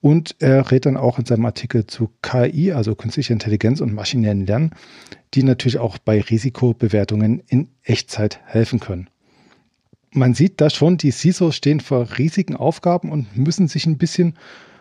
Und 0.00 0.34
er 0.38 0.70
rät 0.70 0.86
dann 0.86 0.96
auch 0.96 1.18
in 1.18 1.26
seinem 1.26 1.44
Artikel 1.44 1.86
zu 1.86 2.10
KI, 2.22 2.72
also 2.72 2.94
künstlicher 2.94 3.34
Intelligenz 3.34 3.80
und 3.80 3.92
maschinellen 3.92 4.46
Lernen, 4.46 4.70
die 5.34 5.42
natürlich 5.42 5.78
auch 5.78 5.98
bei 5.98 6.20
Risikobewertungen 6.20 7.42
in 7.46 7.68
Echtzeit 7.84 8.40
helfen 8.44 8.80
können. 8.80 9.08
Man 10.10 10.34
sieht 10.34 10.60
da 10.60 10.70
schon, 10.70 10.96
die 10.96 11.10
CISOs 11.10 11.56
stehen 11.56 11.80
vor 11.80 12.18
riesigen 12.18 12.56
Aufgaben 12.56 13.10
und 13.10 13.36
müssen 13.36 13.68
sich 13.68 13.86
ein 13.86 13.98
bisschen 13.98 14.34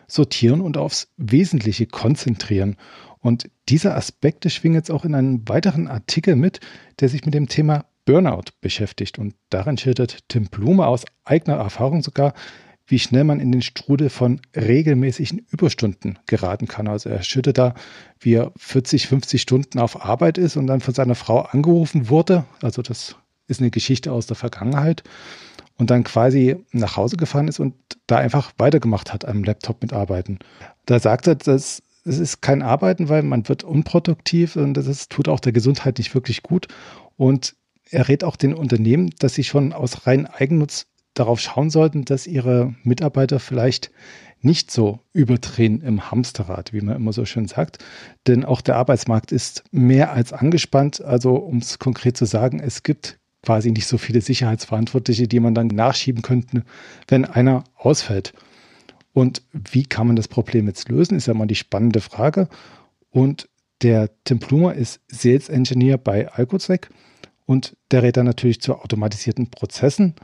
sortieren 0.08 0.60
und 0.60 0.78
aufs 0.78 1.08
Wesentliche 1.18 1.86
konzentrieren. 1.86 2.76
Und 3.22 3.50
diese 3.70 3.96
Aspekte 3.96 4.50
schwingen 4.50 4.76
jetzt 4.76 4.92
auch 4.92 5.06
in 5.06 5.16
einem 5.16 5.48
weiteren 5.48 5.88
Artikel 5.88 6.36
mit, 6.36 6.60
der 7.00 7.10
sich 7.10 7.24
mit 7.24 7.34
dem 7.34 7.48
Thema 7.48 7.86
Burnout 8.06 8.52
beschäftigt. 8.62 9.20
Und 9.20 9.36
darin 9.50 9.78
schildert 9.78 10.28
Tim 10.28 10.46
Blume 10.46 10.88
aus 10.88 11.06
eigener 11.24 11.58
Erfahrung 11.58 12.02
sogar, 12.02 12.34
wie 12.88 13.00
schnell 13.00 13.24
man 13.24 13.40
in 13.40 13.52
den 13.52 13.62
Strudel 13.62 14.10
von 14.10 14.42
regelmäßigen 14.56 15.46
Überstunden 15.50 16.20
geraten 16.26 16.68
kann. 16.68 16.88
Also 16.88 17.10
er 17.10 17.24
schüttet 17.24 17.58
da, 17.58 17.76
wie 18.20 18.34
er 18.34 18.52
40, 18.58 19.08
50 19.08 19.42
Stunden 19.42 19.80
auf 19.80 20.04
Arbeit 20.04 20.38
ist 20.38 20.58
und 20.58 20.68
dann 20.68 20.82
von 20.82 20.94
seiner 20.94 21.16
Frau 21.16 21.42
angerufen 21.42 22.10
wurde. 22.10 22.46
Also 22.62 22.82
das 22.82 23.16
ist 23.48 23.62
eine 23.62 23.72
Geschichte 23.72 24.12
aus 24.12 24.26
der 24.26 24.36
Vergangenheit. 24.36 25.04
Und 25.78 25.90
dann 25.90 26.04
quasi 26.04 26.58
nach 26.74 26.98
Hause 26.98 27.18
gefahren 27.18 27.48
ist 27.48 27.60
und 27.60 27.76
da 28.08 28.18
einfach 28.18 28.52
weitergemacht 28.58 29.14
hat 29.14 29.26
am 29.26 29.44
Laptop 29.44 29.82
mit 29.82 29.94
Arbeiten. 29.94 30.40
Da 30.86 31.00
sagt 31.00 31.28
er, 31.28 31.36
dass 31.36 31.82
es 32.04 32.20
ist 32.20 32.42
kein 32.42 32.62
Arbeiten, 32.62 33.10
weil 33.10 33.24
man 33.24 33.48
wird 33.48 33.64
unproduktiv 33.64 34.56
und 34.56 34.76
das 34.76 35.08
tut 35.08 35.28
auch 35.28 35.40
der 35.40 35.52
Gesundheit 35.52 35.98
nicht 35.98 36.14
wirklich 36.14 36.44
gut. 36.44 36.68
Und 37.16 37.56
er 37.90 38.08
rät 38.08 38.24
auch 38.24 38.36
den 38.36 38.54
Unternehmen, 38.54 39.12
dass 39.20 39.36
sie 39.36 39.44
schon 39.44 39.74
aus 39.74 40.08
rein 40.08 40.26
Eigennutz 40.26 40.88
darauf 41.14 41.40
schauen 41.40 41.70
sollten, 41.70 42.06
dass 42.06 42.26
ihre 42.26 42.74
Mitarbeiter 42.84 43.40
vielleicht 43.40 43.92
nicht 44.40 44.72
so 44.72 45.00
überdrehen 45.14 45.82
im 45.82 46.10
Hamsterrad, 46.10 46.74
wie 46.74 46.82
man 46.82 46.96
immer 46.96 47.14
so 47.14 47.26
schön 47.26 47.48
sagt. 47.48 47.84
Denn 48.28 48.46
auch 48.46 48.62
der 48.62 48.78
Arbeitsmarkt 48.78 49.32
ist 49.32 49.64
mehr 49.72 50.14
als 50.14 50.34
angespannt. 50.34 51.04
Also 51.04 51.36
um 51.36 51.58
es 51.58 51.80
konkret 51.80 52.18
zu 52.18 52.26
sagen, 52.26 52.60
es 52.60 52.82
gibt 52.82 53.20
quasi 53.44 53.72
nicht 53.72 53.88
so 53.88 53.98
viele 53.98 54.22
Sicherheitsverantwortliche, 54.22 55.28
die 55.28 55.40
man 55.40 55.54
dann 55.54 55.68
nachschieben 55.68 56.22
könnte, 56.22 56.64
wenn 57.08 57.26
einer 57.26 57.64
ausfällt. 57.76 58.34
Und 59.14 59.44
wie 59.52 59.84
kann 59.84 60.08
man 60.08 60.16
das 60.16 60.28
Problem 60.28 60.68
jetzt 60.68 60.90
lösen, 60.90 61.18
ist 61.18 61.28
ja 61.28 61.34
mal 61.34 61.48
die 61.48 61.56
spannende 61.56 62.02
Frage. 62.02 62.48
Und 63.10 63.50
der 63.82 64.10
Tim 64.24 64.40
Plumer 64.40 64.74
ist 64.74 65.02
Sales 65.08 65.50
Engineer 65.50 65.98
bei 65.98 66.32
Alcosec 66.32 66.90
und 67.46 67.76
der 67.90 68.04
rät 68.04 68.18
dann 68.18 68.26
natürlich 68.26 68.62
zu 68.62 68.76
automatisierten 68.76 69.50
Prozessen 69.50 70.16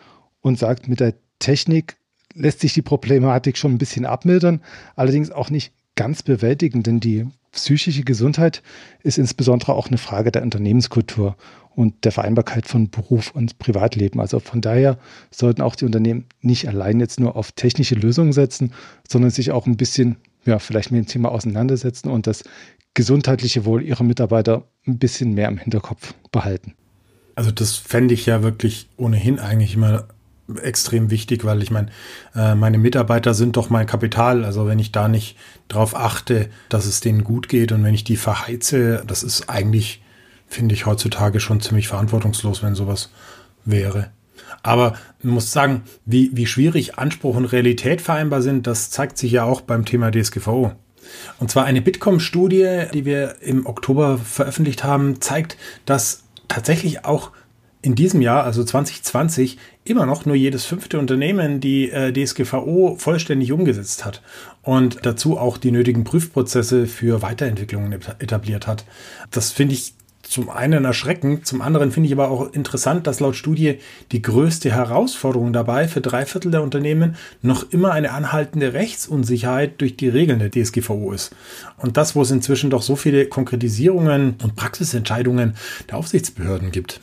und 0.42 0.60
sagt, 0.60 0.88
mit 0.88 1.00
der 1.00 1.16
Technik 1.40 1.98
lässt 2.34 2.60
sich 2.60 2.74
die 2.74 2.82
Problematik 2.82 3.58
schon 3.58 3.74
ein 3.74 3.80
bisschen 3.80 4.06
abmildern, 4.06 4.62
allerdings 4.96 5.32
auch 5.32 5.50
nicht 5.50 5.74
ganz 5.98 6.24
bewältigen, 6.24 6.84
denn 6.84 7.02
die 7.02 7.26
psychische 7.52 8.04
Gesundheit 8.04 8.64
ist 9.04 9.18
insbesondere 9.18 9.74
auch 9.74 9.88
eine 9.88 9.98
Frage 9.98 10.32
der 10.32 10.44
Unternehmenskultur 10.44 11.36
und 11.76 12.06
der 12.06 12.12
Vereinbarkeit 12.12 12.66
von 12.68 12.90
Beruf 12.90 13.32
und 13.32 13.60
Privatleben. 13.60 14.22
Also 14.22 14.40
von 14.40 14.62
daher 14.62 14.98
sollten 15.32 15.62
auch 15.62 15.76
die 15.76 15.86
Unternehmen 15.86 16.26
nicht 16.42 16.68
allein 16.68 17.00
jetzt 17.00 17.20
nur 17.20 17.36
auf 17.36 17.52
technische 17.52 17.96
Lösungen 17.96 18.32
setzen, 18.32 18.72
sondern 19.08 19.32
sich 19.32 19.52
auch 19.52 19.68
ein 19.68 19.76
bisschen, 19.76 20.16
ja, 20.46 20.60
vielleicht 20.60 20.92
mit 20.92 21.04
dem 21.04 21.08
Thema 21.08 21.32
auseinandersetzen 21.32 22.10
und 22.10 22.26
das 22.26 22.44
gesundheitliche 22.94 23.66
Wohl 23.66 23.84
ihrer 23.84 24.04
Mitarbeiter 24.04 24.64
ein 24.88 24.98
bisschen 24.98 25.34
mehr 25.34 25.50
im 25.50 25.58
Hinterkopf 25.58 26.14
behalten. 26.32 26.74
Also 27.36 27.52
das 27.52 27.76
fände 27.76 28.16
ich 28.16 28.26
ja 28.26 28.42
wirklich 28.42 28.88
ohnehin 28.98 29.38
eigentlich 29.38 29.76
immer 29.76 30.08
extrem 30.62 31.10
wichtig, 31.12 31.46
weil 31.46 31.62
ich 31.62 31.72
meine, 31.72 31.90
äh, 32.36 32.56
meine 32.56 32.78
Mitarbeiter 32.78 33.34
sind 33.34 33.58
doch 33.58 33.70
mein 33.70 33.86
Kapital. 33.86 34.46
Also 34.46 34.68
wenn 34.68 34.80
ich 34.80 34.92
da 34.92 35.08
nicht 35.08 35.38
drauf 35.68 35.96
achte, 35.96 36.50
dass 36.70 36.86
es 36.86 37.00
denen 37.00 37.24
gut 37.24 37.50
geht 37.50 37.72
und 37.72 37.84
wenn 37.84 37.94
ich 37.94 38.04
die 38.04 38.18
verheize, 38.18 39.04
das 39.06 39.24
ist 39.24 39.50
eigentlich, 39.50 40.02
finde 40.48 40.74
ich 40.74 40.86
heutzutage 40.86 41.40
schon 41.40 41.62
ziemlich 41.62 41.88
verantwortungslos, 41.88 42.64
wenn 42.64 42.76
sowas 42.76 43.12
wäre. 43.66 44.12
Aber 44.64 44.94
man 45.22 45.36
muss 45.36 45.52
sagen, 45.52 45.84
wie, 46.06 46.32
wie 46.34 46.46
schwierig 46.46 46.98
Anspruch 46.98 47.36
und 47.36 47.46
Realität 47.46 48.02
vereinbar 48.02 48.42
sind, 48.42 48.68
das 48.68 48.90
zeigt 48.90 49.18
sich 49.18 49.32
ja 49.32 49.44
auch 49.44 49.62
beim 49.62 49.86
Thema 49.86 50.12
DSGVO. 50.12 50.72
Und 51.40 51.52
zwar 51.52 51.66
eine 51.66 51.82
Bitkom-Studie, 51.82 52.84
die 52.94 53.06
wir 53.06 53.42
im 53.42 53.66
Oktober 53.66 54.18
veröffentlicht 54.18 54.84
haben, 54.84 55.22
zeigt, 55.22 55.58
dass 55.86 56.24
tatsächlich 56.48 57.06
auch 57.06 57.32
in 57.82 57.96
diesem 57.96 58.22
Jahr, 58.22 58.44
also 58.44 58.64
2020, 58.64 59.58
immer 59.84 60.06
noch 60.06 60.26
nur 60.26 60.36
jedes 60.36 60.66
fünfte 60.66 61.00
Unternehmen 61.00 61.60
die 61.60 61.90
äh, 61.90 62.12
DSGVO 62.12 62.96
vollständig 62.98 63.52
umgesetzt 63.52 64.04
hat 64.04 64.22
und 64.62 65.00
dazu 65.04 65.38
auch 65.38 65.58
die 65.58 65.72
nötigen 65.72 66.04
Prüfprozesse 66.04 66.88
für 66.88 67.22
Weiterentwicklungen 67.22 67.94
etabliert 68.20 68.68
hat. 68.68 68.86
Das 69.32 69.52
finde 69.52 69.76
ich 69.76 69.94
zum 70.24 70.50
einen 70.50 70.84
erschreckend, 70.84 71.48
zum 71.48 71.62
anderen 71.62 71.92
finde 71.92 72.08
ich 72.08 72.14
aber 72.14 72.30
auch 72.30 72.52
interessant, 72.52 73.08
dass 73.08 73.20
laut 73.20 73.36
Studie 73.36 73.80
die 74.12 74.22
größte 74.22 74.70
Herausforderung 74.70 75.54
dabei 75.54 75.88
für 75.88 76.02
drei 76.02 76.26
Viertel 76.26 76.52
der 76.52 76.64
Unternehmen 76.64 77.16
noch 77.42 77.72
immer 77.72 77.92
eine 77.92 78.12
anhaltende 78.12 78.74
Rechtsunsicherheit 78.74 79.80
durch 79.80 79.96
die 79.96 80.10
Regeln 80.10 80.40
der 80.40 80.52
DSGVO 80.52 81.14
ist. 81.14 81.34
Und 81.78 81.96
das, 81.96 82.16
wo 82.16 82.24
es 82.24 82.32
inzwischen 82.32 82.70
doch 82.70 82.82
so 82.82 82.96
viele 82.96 83.28
Konkretisierungen 83.28 84.36
und 84.44 84.56
Praxisentscheidungen 84.56 85.56
der 85.90 85.98
Aufsichtsbehörden 85.98 86.72
gibt. 86.72 87.00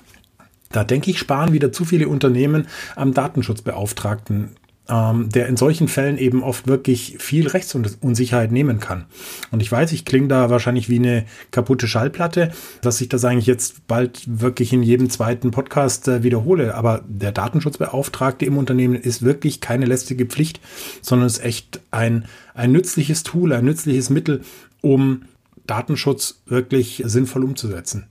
Da 0.75 0.83
denke 0.83 1.11
ich, 1.11 1.19
sparen 1.19 1.53
wieder 1.53 1.73
zu 1.73 1.85
viele 1.85 2.09
Unternehmen 2.09 2.67
am 2.97 3.15
Datenschutzbeauftragten, 3.15 4.57
ähm, 4.89 5.29
der 5.29 5.47
in 5.47 5.57
solchen 5.57 5.87
Fällen 5.87 6.19
eben 6.19 6.43
oft 6.43 6.67
wirklich 6.67 7.17
viel 7.21 7.47
Rechtsunsicherheit 7.47 8.51
nehmen 8.51 8.81
kann. 8.81 9.05
Und 9.53 9.63
ich 9.63 9.71
weiß, 9.71 9.93
ich 9.93 10.05
klinge 10.05 10.29
da 10.29 10.51
wahrscheinlich 10.51 10.89
wie 10.89 10.99
eine 10.99 11.27
kaputte 11.53 11.87
Schallplatte, 11.87 12.51
dass 12.83 13.01
ich 13.01 13.09
das 13.09 13.25
eigentlich 13.25 13.47
jetzt 13.47 13.87
bald 13.87 14.25
wirklich 14.27 14.73
in 14.73 14.83
jedem 14.83 15.11
zweiten 15.11 15.53
Podcast 15.53 16.09
äh, 16.09 16.25
wiederhole. 16.25 16.75
Aber 16.75 17.03
der 17.07 17.31
Datenschutzbeauftragte 17.31 18.45
im 18.45 18.59
Unternehmen 18.59 18.97
ist 18.97 19.23
wirklich 19.23 19.61
keine 19.61 19.87
lästige 19.87 20.27
Pflicht, 20.27 20.61
sondern 21.03 21.29
ist 21.29 21.45
echt 21.45 21.81
ein, 21.93 22.25
ein 22.53 22.73
nützliches 22.73 23.23
Tool, 23.23 23.53
ein 23.53 23.65
nützliches 23.65 24.11
Mittel, 24.11 24.43
um 24.81 25.23
Datenschutz 25.69 26.43
wirklich 26.47 27.01
sinnvoll 27.07 27.45
umzusetzen. 27.45 28.09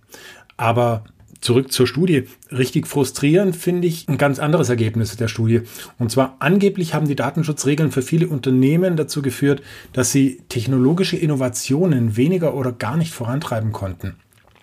Aber 0.57 1.03
zurück 1.43 1.71
zur 1.71 1.87
Studie. 1.87 2.23
Richtig 2.51 2.87
frustrierend 2.87 3.55
finde 3.55 3.87
ich 3.87 4.07
ein 4.07 4.17
ganz 4.17 4.39
anderes 4.39 4.69
Ergebnis 4.69 5.15
der 5.15 5.27
Studie. 5.27 5.61
Und 5.99 6.11
zwar 6.11 6.37
angeblich 6.39 6.93
haben 6.93 7.07
die 7.07 7.15
Datenschutzregeln 7.15 7.91
für 7.91 8.01
viele 8.01 8.27
Unternehmen 8.27 8.95
dazu 8.95 9.21
geführt, 9.21 9.61
dass 9.91 10.11
sie 10.11 10.41
technologische 10.49 11.17
Innovationen 11.17 12.17
weniger 12.17 12.55
oder 12.55 12.71
gar 12.71 12.97
nicht 12.97 13.13
vorantreiben 13.13 13.71
konnten. 13.71 14.15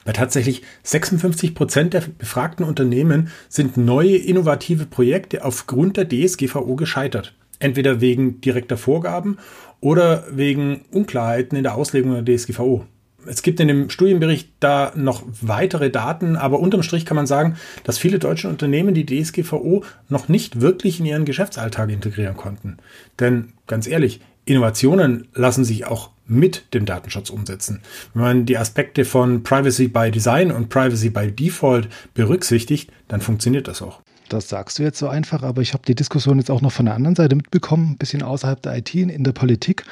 Weil 0.04 0.14
tatsächlich 0.14 0.62
56 0.82 1.54
Prozent 1.54 1.92
der 1.94 2.02
befragten 2.18 2.64
Unternehmen 2.64 3.28
sind 3.49 3.76
neue 3.76 4.16
innovative 4.16 4.87
Projekte 4.87 5.44
aufgrund 5.44 5.99
der 5.99 6.08
DSGVO 6.08 6.75
gescheitert. 6.76 7.34
Entweder 7.58 8.00
wegen 8.00 8.40
direkter 8.40 8.78
Vorgaben 8.78 9.37
oder 9.80 10.25
wegen 10.30 10.87
Unklarheiten 10.90 11.56
in 11.56 11.62
der 11.62 11.75
Auslegung 11.75 12.25
der 12.25 12.37
DSGVO 12.37 12.87
es 13.27 13.43
gibt 13.43 13.61
in 13.61 13.69
dem 13.69 13.91
Studienbericht 13.91 14.50
da 14.61 14.93
noch 14.95 15.23
weitere 15.41 15.91
Daten, 15.91 16.37
aber 16.37 16.61
unterm 16.61 16.83
Strich 16.83 17.05
kann 17.05 17.17
man 17.17 17.27
sagen, 17.27 17.57
dass 17.85 17.99
viele 17.99 18.19
deutsche 18.19 18.49
Unternehmen 18.49 18.95
die 18.95 19.07
DSGVO 19.07 19.85
noch 20.09 20.29
nicht 20.29 20.61
wirklich 20.61 21.00
in 21.00 21.07
ihren 21.07 21.25
Geschäftsalltag 21.25 21.91
integrieren 21.91 22.37
konnten. 22.37 22.79
Denn 23.19 23.53
ganz 23.67 23.87
ehrlich, 23.87 24.21
Innovationen 24.45 25.29
lassen 25.35 25.65
sich 25.65 25.87
auch 25.87 26.11
mit 26.27 26.75
dem 26.75 26.87
Datenschutz 26.87 27.31
umsetzen. 27.31 27.83
Wenn 28.15 28.23
man 28.23 28.47
die 28.47 28.57
Aspekte 28.57 29.05
von 29.05 29.43
Privacy 29.43 29.89
by 29.89 30.11
Design 30.11 30.50
und 30.53 30.69
Privacy 30.69 31.11
by 31.11 31.31
Default 31.31 31.89
berücksichtigt, 32.15 32.91
dann 33.09 33.21
funktioniert 33.21 33.69
das 33.69 33.83
auch. 33.83 34.00
Das 34.29 34.49
sagst 34.49 34.79
du 34.79 34.85
jetzt 34.85 34.99
so 34.99 35.09
einfach, 35.09 35.43
aber 35.43 35.61
ich 35.61 35.73
habe 35.73 35.83
die 35.87 35.97
Diskussion 35.97 36.39
jetzt 36.39 36.53
auch 36.53 36.61
noch 36.61 36.71
von 36.71 36.87
der 36.87 36.95
anderen 36.95 37.17
Seite 37.17 37.35
mitbekommen, 37.35 37.93
ein 37.93 37.97
bisschen 37.99 38.23
außerhalb 38.23 38.62
der 38.62 38.77
IT 38.77 38.95
in 38.95 39.25
der 39.25 39.33
Politik. 39.33 39.85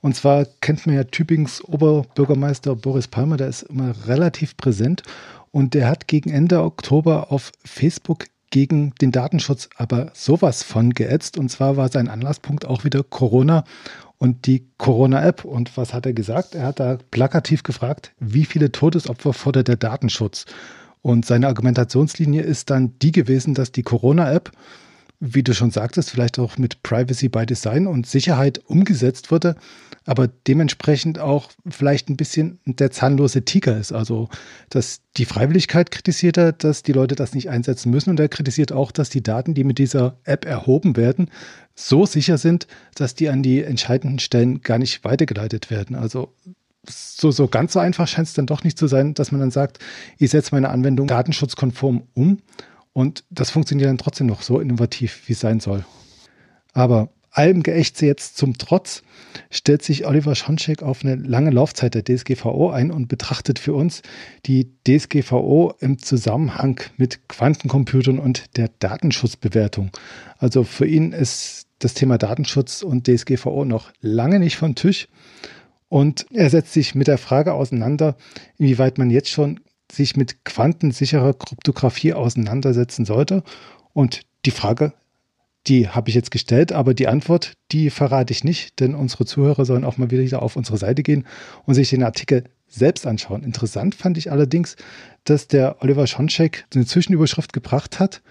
Und 0.00 0.14
zwar 0.14 0.46
kennt 0.60 0.86
man 0.86 0.94
ja 0.94 1.04
Tübingens 1.04 1.62
Oberbürgermeister 1.64 2.76
Boris 2.76 3.08
Palmer, 3.08 3.36
der 3.36 3.48
ist 3.48 3.62
immer 3.62 3.94
relativ 4.06 4.56
präsent 4.56 5.02
und 5.50 5.74
der 5.74 5.88
hat 5.88 6.06
gegen 6.06 6.30
Ende 6.30 6.62
Oktober 6.62 7.32
auf 7.32 7.52
Facebook 7.64 8.26
gegen 8.50 8.94
den 9.00 9.12
Datenschutz 9.12 9.68
aber 9.76 10.10
sowas 10.14 10.62
von 10.62 10.94
geätzt. 10.94 11.36
Und 11.36 11.50
zwar 11.50 11.76
war 11.76 11.90
sein 11.90 12.08
Anlasspunkt 12.08 12.64
auch 12.64 12.84
wieder 12.84 13.02
Corona 13.02 13.64
und 14.18 14.46
die 14.46 14.66
Corona-App. 14.78 15.44
Und 15.44 15.76
was 15.76 15.92
hat 15.92 16.06
er 16.06 16.12
gesagt? 16.12 16.54
Er 16.54 16.66
hat 16.66 16.80
da 16.80 16.98
plakativ 17.10 17.62
gefragt, 17.62 18.12
wie 18.18 18.44
viele 18.44 18.72
Todesopfer 18.72 19.32
fordert 19.32 19.68
der 19.68 19.76
Datenschutz? 19.76 20.46
Und 21.02 21.26
seine 21.26 21.46
Argumentationslinie 21.48 22.42
ist 22.42 22.70
dann 22.70 22.94
die 23.00 23.12
gewesen, 23.12 23.54
dass 23.54 23.72
die 23.72 23.82
Corona-App 23.82 24.52
wie 25.20 25.42
du 25.42 25.52
schon 25.52 25.70
sagtest, 25.70 26.10
vielleicht 26.10 26.38
auch 26.38 26.58
mit 26.58 26.82
Privacy 26.82 27.28
by 27.28 27.44
Design 27.44 27.86
und 27.86 28.06
Sicherheit 28.06 28.60
umgesetzt 28.66 29.30
wurde, 29.30 29.56
aber 30.08 30.26
dementsprechend 30.26 31.18
auch 31.18 31.50
vielleicht 31.68 32.08
ein 32.08 32.16
bisschen 32.16 32.60
der 32.64 32.90
zahnlose 32.90 33.44
Tiger 33.44 33.76
ist. 33.76 33.92
Also, 33.92 34.30
dass 34.70 35.02
die 35.18 35.26
Freiwilligkeit 35.26 35.90
kritisiert 35.90 36.38
er, 36.38 36.52
dass 36.52 36.82
die 36.82 36.92
Leute 36.92 37.14
das 37.14 37.34
nicht 37.34 37.50
einsetzen 37.50 37.90
müssen 37.90 38.08
und 38.08 38.18
er 38.18 38.30
kritisiert 38.30 38.72
auch, 38.72 38.90
dass 38.90 39.10
die 39.10 39.22
Daten, 39.22 39.52
die 39.52 39.64
mit 39.64 39.76
dieser 39.76 40.16
App 40.24 40.46
erhoben 40.46 40.96
werden, 40.96 41.30
so 41.74 42.06
sicher 42.06 42.38
sind, 42.38 42.66
dass 42.94 43.16
die 43.16 43.28
an 43.28 43.42
die 43.42 43.62
entscheidenden 43.62 44.18
Stellen 44.18 44.62
gar 44.62 44.78
nicht 44.78 45.04
weitergeleitet 45.04 45.70
werden. 45.70 45.94
Also 45.94 46.32
so, 46.88 47.30
so 47.30 47.46
ganz 47.46 47.74
so 47.74 47.78
einfach 47.78 48.08
scheint 48.08 48.28
es 48.28 48.34
dann 48.34 48.46
doch 48.46 48.64
nicht 48.64 48.78
zu 48.78 48.86
sein, 48.86 49.12
dass 49.12 49.30
man 49.30 49.42
dann 49.42 49.50
sagt, 49.50 49.78
ich 50.16 50.30
setze 50.30 50.54
meine 50.54 50.70
Anwendung 50.70 51.06
datenschutzkonform 51.06 52.04
um 52.14 52.38
und 52.94 53.24
das 53.28 53.50
funktioniert 53.50 53.90
dann 53.90 53.98
trotzdem 53.98 54.26
noch 54.26 54.40
so 54.40 54.58
innovativ, 54.58 55.24
wie 55.26 55.34
es 55.34 55.40
sein 55.40 55.60
soll. 55.60 55.84
Aber 56.72 57.10
allem 57.30 57.62
Geächtse 57.62 58.06
jetzt 58.06 58.36
zum 58.36 58.58
Trotz 58.58 59.02
stellt 59.50 59.82
sich 59.82 60.06
Oliver 60.06 60.34
Schoncheck 60.34 60.82
auf 60.82 61.04
eine 61.04 61.16
lange 61.16 61.50
Laufzeit 61.50 61.94
der 61.94 62.04
DSGVO 62.04 62.70
ein 62.70 62.90
und 62.90 63.08
betrachtet 63.08 63.58
für 63.58 63.74
uns 63.74 64.02
die 64.46 64.72
DSGVO 64.86 65.74
im 65.80 65.98
Zusammenhang 65.98 66.80
mit 66.96 67.28
Quantencomputern 67.28 68.18
und 68.18 68.56
der 68.56 68.70
Datenschutzbewertung. 68.78 69.90
Also 70.38 70.64
für 70.64 70.86
ihn 70.86 71.12
ist 71.12 71.66
das 71.78 71.94
Thema 71.94 72.18
Datenschutz 72.18 72.82
und 72.82 73.06
DSGVO 73.06 73.64
noch 73.64 73.92
lange 74.00 74.40
nicht 74.40 74.56
vom 74.56 74.74
Tisch. 74.74 75.08
Und 75.88 76.26
er 76.32 76.50
setzt 76.50 76.72
sich 76.72 76.94
mit 76.94 77.06
der 77.06 77.18
Frage 77.18 77.54
auseinander, 77.54 78.16
inwieweit 78.58 78.98
man 78.98 79.10
jetzt 79.10 79.30
schon 79.30 79.60
sich 79.90 80.16
mit 80.16 80.44
quantensicherer 80.44 81.32
Kryptographie 81.32 82.12
auseinandersetzen 82.12 83.04
sollte. 83.04 83.42
Und 83.94 84.22
die 84.44 84.50
Frage, 84.50 84.92
die 85.68 85.88
habe 85.88 86.08
ich 86.08 86.14
jetzt 86.14 86.30
gestellt, 86.30 86.72
aber 86.72 86.94
die 86.94 87.08
Antwort, 87.08 87.52
die 87.72 87.90
verrate 87.90 88.32
ich 88.32 88.44
nicht, 88.44 88.80
denn 88.80 88.94
unsere 88.94 89.26
Zuhörer 89.26 89.64
sollen 89.64 89.84
auch 89.84 89.98
mal 89.98 90.10
wieder 90.10 90.42
auf 90.42 90.56
unsere 90.56 90.78
Seite 90.78 91.02
gehen 91.02 91.26
und 91.64 91.74
sich 91.74 91.90
den 91.90 92.02
Artikel 92.02 92.44
selbst 92.68 93.06
anschauen. 93.06 93.42
Interessant 93.42 93.94
fand 93.94 94.18
ich 94.18 94.30
allerdings, 94.30 94.76
dass 95.24 95.48
der 95.48 95.82
Oliver 95.82 96.06
Schoncheck 96.06 96.66
eine 96.74 96.86
Zwischenüberschrift 96.86 97.52
gebracht 97.52 97.98
hat. 98.00 98.22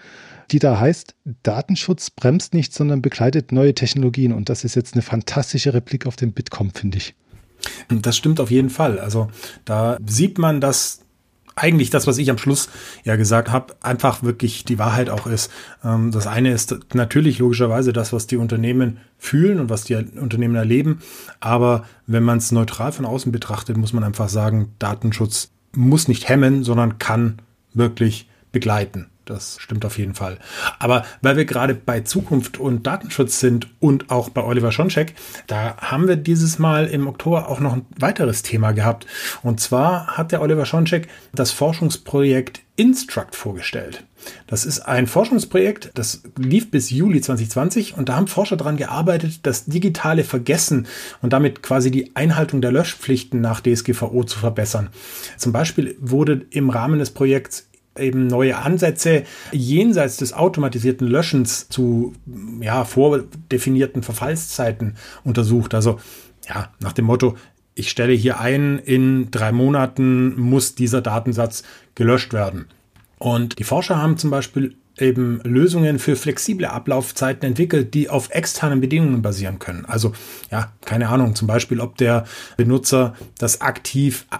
die 0.50 0.58
da 0.58 0.80
heißt, 0.80 1.14
Datenschutz 1.42 2.08
bremst 2.08 2.54
nicht, 2.54 2.72
sondern 2.72 3.02
begleitet 3.02 3.52
neue 3.52 3.74
Technologien. 3.74 4.32
Und 4.32 4.48
das 4.48 4.64
ist 4.64 4.76
jetzt 4.76 4.94
eine 4.94 5.02
fantastische 5.02 5.74
Replik 5.74 6.06
auf 6.06 6.16
den 6.16 6.32
Bitkom, 6.32 6.70
finde 6.70 6.96
ich. 6.96 7.14
Das 7.88 8.16
stimmt 8.16 8.40
auf 8.40 8.50
jeden 8.50 8.70
Fall. 8.70 8.98
Also 8.98 9.28
da 9.66 9.98
sieht 10.06 10.38
man, 10.38 10.62
dass 10.62 11.00
eigentlich 11.58 11.90
das, 11.90 12.06
was 12.06 12.18
ich 12.18 12.30
am 12.30 12.38
Schluss 12.38 12.68
ja 13.04 13.16
gesagt 13.16 13.50
habe, 13.50 13.76
einfach 13.82 14.22
wirklich 14.22 14.64
die 14.64 14.78
Wahrheit 14.78 15.10
auch 15.10 15.26
ist. 15.26 15.50
Ähm, 15.84 16.10
das 16.10 16.26
eine 16.26 16.52
ist 16.52 16.94
natürlich 16.94 17.38
logischerweise 17.38 17.92
das, 17.92 18.12
was 18.12 18.26
die 18.26 18.36
Unternehmen 18.36 18.98
fühlen 19.18 19.60
und 19.60 19.70
was 19.70 19.84
die 19.84 19.96
Unternehmen 19.96 20.54
erleben. 20.54 21.00
Aber 21.40 21.84
wenn 22.06 22.22
man 22.22 22.38
es 22.38 22.52
neutral 22.52 22.92
von 22.92 23.04
außen 23.04 23.32
betrachtet, 23.32 23.76
muss 23.76 23.92
man 23.92 24.04
einfach 24.04 24.28
sagen, 24.28 24.72
Datenschutz 24.78 25.50
muss 25.74 26.08
nicht 26.08 26.28
hemmen, 26.28 26.64
sondern 26.64 26.98
kann 26.98 27.38
wirklich 27.74 28.28
begleiten. 28.52 29.06
Das 29.28 29.58
stimmt 29.60 29.84
auf 29.84 29.98
jeden 29.98 30.14
Fall. 30.14 30.38
Aber 30.78 31.04
weil 31.20 31.36
wir 31.36 31.44
gerade 31.44 31.74
bei 31.74 32.00
Zukunft 32.00 32.58
und 32.58 32.86
Datenschutz 32.86 33.40
sind 33.40 33.68
und 33.78 34.10
auch 34.10 34.30
bei 34.30 34.42
Oliver 34.42 34.72
Schoncheck, 34.72 35.14
da 35.46 35.76
haben 35.76 36.08
wir 36.08 36.16
dieses 36.16 36.58
Mal 36.58 36.86
im 36.86 37.06
Oktober 37.06 37.48
auch 37.48 37.60
noch 37.60 37.74
ein 37.74 37.84
weiteres 37.98 38.42
Thema 38.42 38.72
gehabt. 38.72 39.06
Und 39.42 39.60
zwar 39.60 40.16
hat 40.16 40.32
der 40.32 40.40
Oliver 40.40 40.64
Schoncheck 40.64 41.08
das 41.34 41.50
Forschungsprojekt 41.50 42.62
Instruct 42.76 43.34
vorgestellt. 43.34 44.04
Das 44.46 44.64
ist 44.64 44.80
ein 44.80 45.06
Forschungsprojekt, 45.06 45.90
das 45.94 46.22
lief 46.38 46.70
bis 46.70 46.90
Juli 46.90 47.20
2020 47.20 47.98
und 47.98 48.08
da 48.08 48.16
haben 48.16 48.28
Forscher 48.28 48.56
daran 48.56 48.76
gearbeitet, 48.76 49.40
das 49.42 49.66
digitale 49.66 50.24
Vergessen 50.24 50.86
und 51.20 51.32
damit 51.32 51.62
quasi 51.62 51.90
die 51.90 52.14
Einhaltung 52.16 52.60
der 52.60 52.72
Löschpflichten 52.72 53.40
nach 53.40 53.60
DSGVO 53.60 54.24
zu 54.24 54.38
verbessern. 54.38 54.90
Zum 55.36 55.52
Beispiel 55.52 55.96
wurde 56.00 56.46
im 56.50 56.70
Rahmen 56.70 56.98
des 56.98 57.10
Projekts 57.10 57.68
eben 57.98 58.26
neue 58.26 58.56
Ansätze 58.56 59.24
jenseits 59.52 60.16
des 60.16 60.32
automatisierten 60.32 61.06
Löschens 61.06 61.68
zu 61.68 62.14
ja, 62.60 62.84
vordefinierten 62.84 64.02
Verfallszeiten 64.02 64.96
untersucht. 65.24 65.74
Also 65.74 65.98
ja, 66.48 66.72
nach 66.80 66.92
dem 66.92 67.06
Motto, 67.06 67.36
ich 67.74 67.90
stelle 67.90 68.12
hier 68.12 68.40
ein, 68.40 68.78
in 68.78 69.30
drei 69.30 69.52
Monaten 69.52 70.38
muss 70.38 70.74
dieser 70.74 71.00
Datensatz 71.00 71.62
gelöscht 71.94 72.32
werden. 72.32 72.66
Und 73.18 73.58
die 73.58 73.64
Forscher 73.64 74.00
haben 74.00 74.16
zum 74.16 74.30
Beispiel 74.30 74.76
eben 75.00 75.40
Lösungen 75.44 75.98
für 75.98 76.16
flexible 76.16 76.66
Ablaufzeiten 76.66 77.46
entwickelt, 77.46 77.94
die 77.94 78.08
auf 78.08 78.30
externen 78.30 78.80
Bedingungen 78.80 79.22
basieren 79.22 79.58
können. 79.58 79.84
Also 79.86 80.12
ja, 80.50 80.72
keine 80.84 81.08
Ahnung, 81.08 81.34
zum 81.34 81.48
Beispiel, 81.48 81.80
ob 81.80 81.96
der 81.96 82.24
Benutzer 82.56 83.14
das 83.38 83.60
aktiv 83.60 84.26
äh, 84.30 84.36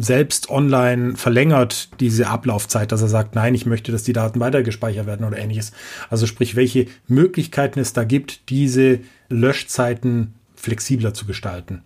selbst 0.00 0.50
online 0.50 1.16
verlängert, 1.16 1.88
diese 2.00 2.28
Ablaufzeit, 2.28 2.92
dass 2.92 3.02
er 3.02 3.08
sagt, 3.08 3.34
nein, 3.34 3.54
ich 3.54 3.66
möchte, 3.66 3.92
dass 3.92 4.02
die 4.02 4.12
Daten 4.12 4.40
weitergespeichert 4.40 5.06
werden 5.06 5.26
oder 5.26 5.38
ähnliches. 5.38 5.72
Also 6.08 6.26
sprich, 6.26 6.56
welche 6.56 6.86
Möglichkeiten 7.08 7.80
es 7.80 7.92
da 7.92 8.04
gibt, 8.04 8.48
diese 8.50 9.00
Löschzeiten 9.28 10.34
flexibler 10.54 11.14
zu 11.14 11.26
gestalten. 11.26 11.82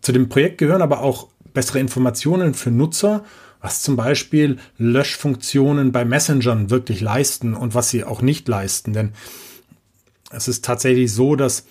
Zu 0.00 0.12
dem 0.12 0.28
Projekt 0.28 0.58
gehören 0.58 0.82
aber 0.82 1.00
auch 1.00 1.28
bessere 1.52 1.80
Informationen 1.80 2.54
für 2.54 2.70
Nutzer 2.70 3.24
was 3.66 3.82
zum 3.82 3.96
Beispiel 3.96 4.58
Löschfunktionen 4.78 5.90
bei 5.90 6.04
Messengern 6.04 6.70
wirklich 6.70 7.00
leisten 7.00 7.52
und 7.52 7.74
was 7.74 7.90
sie 7.90 8.04
auch 8.04 8.22
nicht 8.22 8.46
leisten. 8.46 8.92
Denn 8.92 9.10
es 10.30 10.46
ist 10.46 10.64
tatsächlich 10.64 11.12
so, 11.12 11.34
dass 11.34 11.66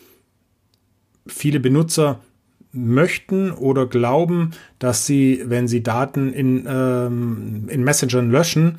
viele 1.25 1.61
Benutzer 1.61 2.19
möchten 2.73 3.49
oder 3.49 3.85
glauben, 3.85 4.51
dass 4.77 5.05
sie, 5.05 5.41
wenn 5.45 5.69
sie 5.69 5.83
Daten 5.83 6.33
in, 6.33 6.65
ähm, 6.67 7.69
in 7.69 7.85
Messengern 7.85 8.29
löschen, 8.29 8.75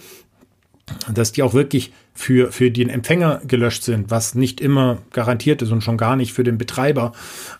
dass 1.10 1.32
die 1.32 1.42
auch 1.42 1.54
wirklich 1.54 1.94
für, 2.12 2.52
für 2.52 2.70
den 2.70 2.90
Empfänger 2.90 3.40
gelöscht 3.48 3.82
sind, 3.82 4.10
was 4.10 4.34
nicht 4.34 4.60
immer 4.60 4.98
garantiert 5.10 5.62
ist 5.62 5.70
und 5.70 5.82
schon 5.82 5.96
gar 5.96 6.16
nicht 6.16 6.34
für 6.34 6.44
den 6.44 6.58
Betreiber 6.58 7.12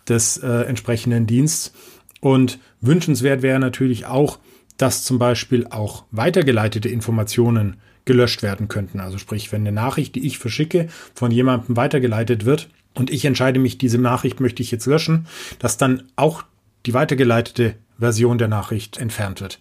des 0.07 0.37
äh, 0.37 0.65
entsprechenden 0.65 1.27
Diensts. 1.27 1.73
Und 2.21 2.59
wünschenswert 2.83 3.41
wäre 3.41 3.59
natürlich 3.59 4.05
auch, 4.05 4.39
dass 4.77 5.05
zum 5.05 5.19
Beispiel 5.19 5.67
auch 5.69 6.05
weitergeleitete 6.11 6.89
Informationen 6.89 7.77
gelöscht 8.05 8.43
werden 8.43 8.69
könnten. 8.69 9.01
Also 9.01 9.19
sprich, 9.19 9.53
wenn 9.53 9.63
eine 9.63 9.73
Nachricht, 9.73 10.15
die 10.15 10.27
ich 10.27 10.39
verschicke, 10.39 10.89
von 11.15 11.31
jemandem 11.31 11.77
weitergeleitet 11.77 12.45
wird 12.45 12.69
und 12.95 13.11
ich 13.11 13.25
entscheide 13.25 13.59
mich, 13.59 13.79
diese 13.79 13.99
Nachricht 13.99 14.41
möchte 14.41 14.63
ich 14.63 14.71
jetzt 14.71 14.87
löschen, 14.87 15.27
dass 15.59 15.77
dann 15.77 16.05
auch 16.15 16.45
die 16.87 16.95
weitergeleitete 16.95 17.75
Version 17.99 18.39
der 18.39 18.49
Nachricht 18.49 18.99
entfernt 18.99 19.41
wird. 19.41 19.61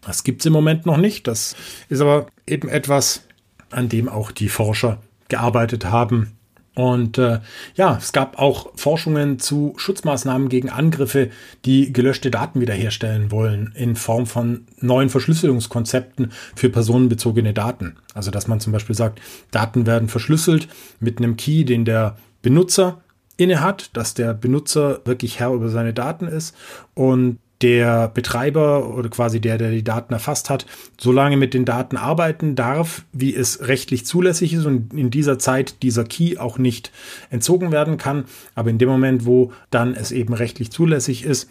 Das 0.00 0.24
gibt 0.24 0.40
es 0.40 0.46
im 0.46 0.52
Moment 0.52 0.86
noch 0.86 0.96
nicht. 0.96 1.26
Das 1.26 1.54
ist 1.88 2.00
aber 2.00 2.26
eben 2.46 2.68
etwas, 2.68 3.22
an 3.70 3.88
dem 3.88 4.08
auch 4.08 4.32
die 4.32 4.48
Forscher 4.48 5.00
gearbeitet 5.28 5.84
haben 5.84 6.36
und 6.74 7.18
äh, 7.18 7.40
ja, 7.74 7.96
es 7.96 8.12
gab 8.12 8.38
auch 8.38 8.70
Forschungen 8.76 9.38
zu 9.40 9.74
Schutzmaßnahmen 9.76 10.48
gegen 10.48 10.70
Angriffe, 10.70 11.30
die 11.64 11.92
gelöschte 11.92 12.30
Daten 12.30 12.60
wiederherstellen 12.60 13.30
wollen 13.32 13.72
in 13.74 13.96
Form 13.96 14.26
von 14.26 14.66
neuen 14.78 15.08
Verschlüsselungskonzepten 15.08 16.32
für 16.54 16.70
personenbezogene 16.70 17.52
Daten. 17.52 17.96
Also 18.14 18.30
dass 18.30 18.46
man 18.46 18.60
zum 18.60 18.72
Beispiel 18.72 18.94
sagt, 18.94 19.20
Daten 19.50 19.84
werden 19.84 20.08
verschlüsselt 20.08 20.68
mit 21.00 21.18
einem 21.18 21.36
Key, 21.36 21.64
den 21.64 21.84
der 21.84 22.16
Benutzer 22.40 23.00
inne 23.36 23.60
hat, 23.60 23.96
dass 23.96 24.14
der 24.14 24.32
Benutzer 24.32 25.00
wirklich 25.04 25.40
Herr 25.40 25.52
über 25.52 25.70
seine 25.70 25.92
Daten 25.92 26.28
ist 26.28 26.54
und 26.94 27.38
der 27.62 28.08
Betreiber 28.08 28.94
oder 28.94 29.08
quasi 29.10 29.40
der, 29.40 29.58
der 29.58 29.70
die 29.70 29.84
Daten 29.84 30.14
erfasst 30.14 30.48
hat, 30.48 30.66
so 30.98 31.12
lange 31.12 31.36
mit 31.36 31.54
den 31.54 31.64
Daten 31.64 31.96
arbeiten 31.96 32.54
darf, 32.54 33.04
wie 33.12 33.34
es 33.34 33.68
rechtlich 33.68 34.06
zulässig 34.06 34.54
ist 34.54 34.64
und 34.64 34.94
in 34.94 35.10
dieser 35.10 35.38
Zeit 35.38 35.82
dieser 35.82 36.04
Key 36.04 36.38
auch 36.38 36.58
nicht 36.58 36.90
entzogen 37.30 37.70
werden 37.70 37.98
kann. 37.98 38.24
Aber 38.54 38.70
in 38.70 38.78
dem 38.78 38.88
Moment, 38.88 39.26
wo 39.26 39.52
dann 39.70 39.94
es 39.94 40.10
eben 40.10 40.32
rechtlich 40.32 40.70
zulässig 40.70 41.24
ist, 41.24 41.50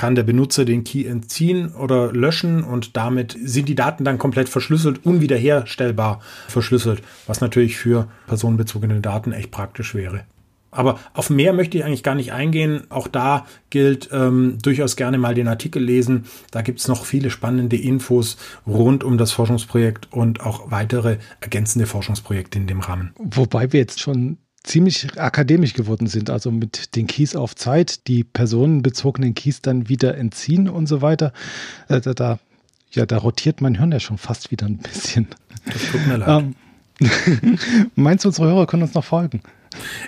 kann 0.00 0.14
der 0.14 0.22
Benutzer 0.22 0.64
den 0.64 0.82
Key 0.82 1.04
entziehen 1.04 1.74
oder 1.74 2.10
löschen 2.10 2.64
und 2.64 2.96
damit 2.96 3.36
sind 3.44 3.68
die 3.68 3.74
Daten 3.74 4.02
dann 4.02 4.16
komplett 4.16 4.48
verschlüsselt, 4.48 5.04
unwiederherstellbar 5.04 6.20
verschlüsselt, 6.48 7.02
was 7.26 7.42
natürlich 7.42 7.76
für 7.76 8.08
personenbezogene 8.26 9.02
Daten 9.02 9.32
echt 9.32 9.50
praktisch 9.50 9.94
wäre. 9.94 10.24
Aber 10.70 10.98
auf 11.14 11.30
mehr 11.30 11.52
möchte 11.52 11.78
ich 11.78 11.84
eigentlich 11.84 12.02
gar 12.02 12.14
nicht 12.14 12.32
eingehen. 12.32 12.82
Auch 12.90 13.08
da 13.08 13.46
gilt 13.70 14.08
ähm, 14.12 14.58
durchaus 14.62 14.96
gerne 14.96 15.18
mal 15.18 15.34
den 15.34 15.48
Artikel 15.48 15.82
lesen. 15.82 16.26
Da 16.50 16.62
gibt 16.62 16.80
es 16.80 16.88
noch 16.88 17.04
viele 17.04 17.30
spannende 17.30 17.76
Infos 17.76 18.36
rund 18.66 19.02
um 19.02 19.18
das 19.18 19.32
Forschungsprojekt 19.32 20.12
und 20.12 20.40
auch 20.40 20.70
weitere 20.70 21.18
ergänzende 21.40 21.86
Forschungsprojekte 21.86 22.58
in 22.58 22.66
dem 22.66 22.80
Rahmen. 22.80 23.12
Wobei 23.18 23.72
wir 23.72 23.80
jetzt 23.80 24.00
schon 24.00 24.38
ziemlich 24.62 25.18
akademisch 25.18 25.74
geworden 25.74 26.06
sind, 26.06 26.30
also 26.30 26.50
mit 26.50 26.94
den 26.94 27.06
Keys 27.06 27.34
auf 27.34 27.56
Zeit, 27.56 28.06
die 28.06 28.24
personenbezogenen 28.24 29.34
Keys 29.34 29.62
dann 29.62 29.88
wieder 29.88 30.16
entziehen 30.16 30.68
und 30.68 30.86
so 30.86 31.02
weiter. 31.02 31.32
Äh, 31.88 32.00
da, 32.00 32.14
da, 32.14 32.38
ja, 32.92 33.06
da 33.06 33.18
rotiert 33.18 33.60
mein 33.60 33.76
Hirn 33.76 33.92
ja 33.92 34.00
schon 34.00 34.18
fast 34.18 34.50
wieder 34.50 34.66
ein 34.66 34.78
bisschen. 34.78 35.28
Das 35.64 35.90
tut 35.90 36.06
mir 36.06 36.18
leid. 36.18 36.44
Ähm, 36.44 36.54
meinst 37.94 38.24
du, 38.24 38.28
unsere 38.28 38.48
Hörer 38.48 38.66
können 38.66 38.82
uns 38.82 38.94
noch 38.94 39.04
folgen? 39.04 39.40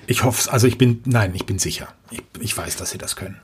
Ich 0.06 0.24
hoffe 0.24 0.40
es, 0.40 0.48
also 0.48 0.66
ich 0.66 0.78
bin, 0.78 1.02
nein, 1.04 1.32
ich 1.34 1.46
bin 1.46 1.58
sicher. 1.58 1.88
Ich, 2.10 2.22
ich 2.40 2.56
weiß, 2.56 2.76
dass 2.76 2.90
sie 2.90 2.98
das 2.98 3.16
können. 3.16 3.40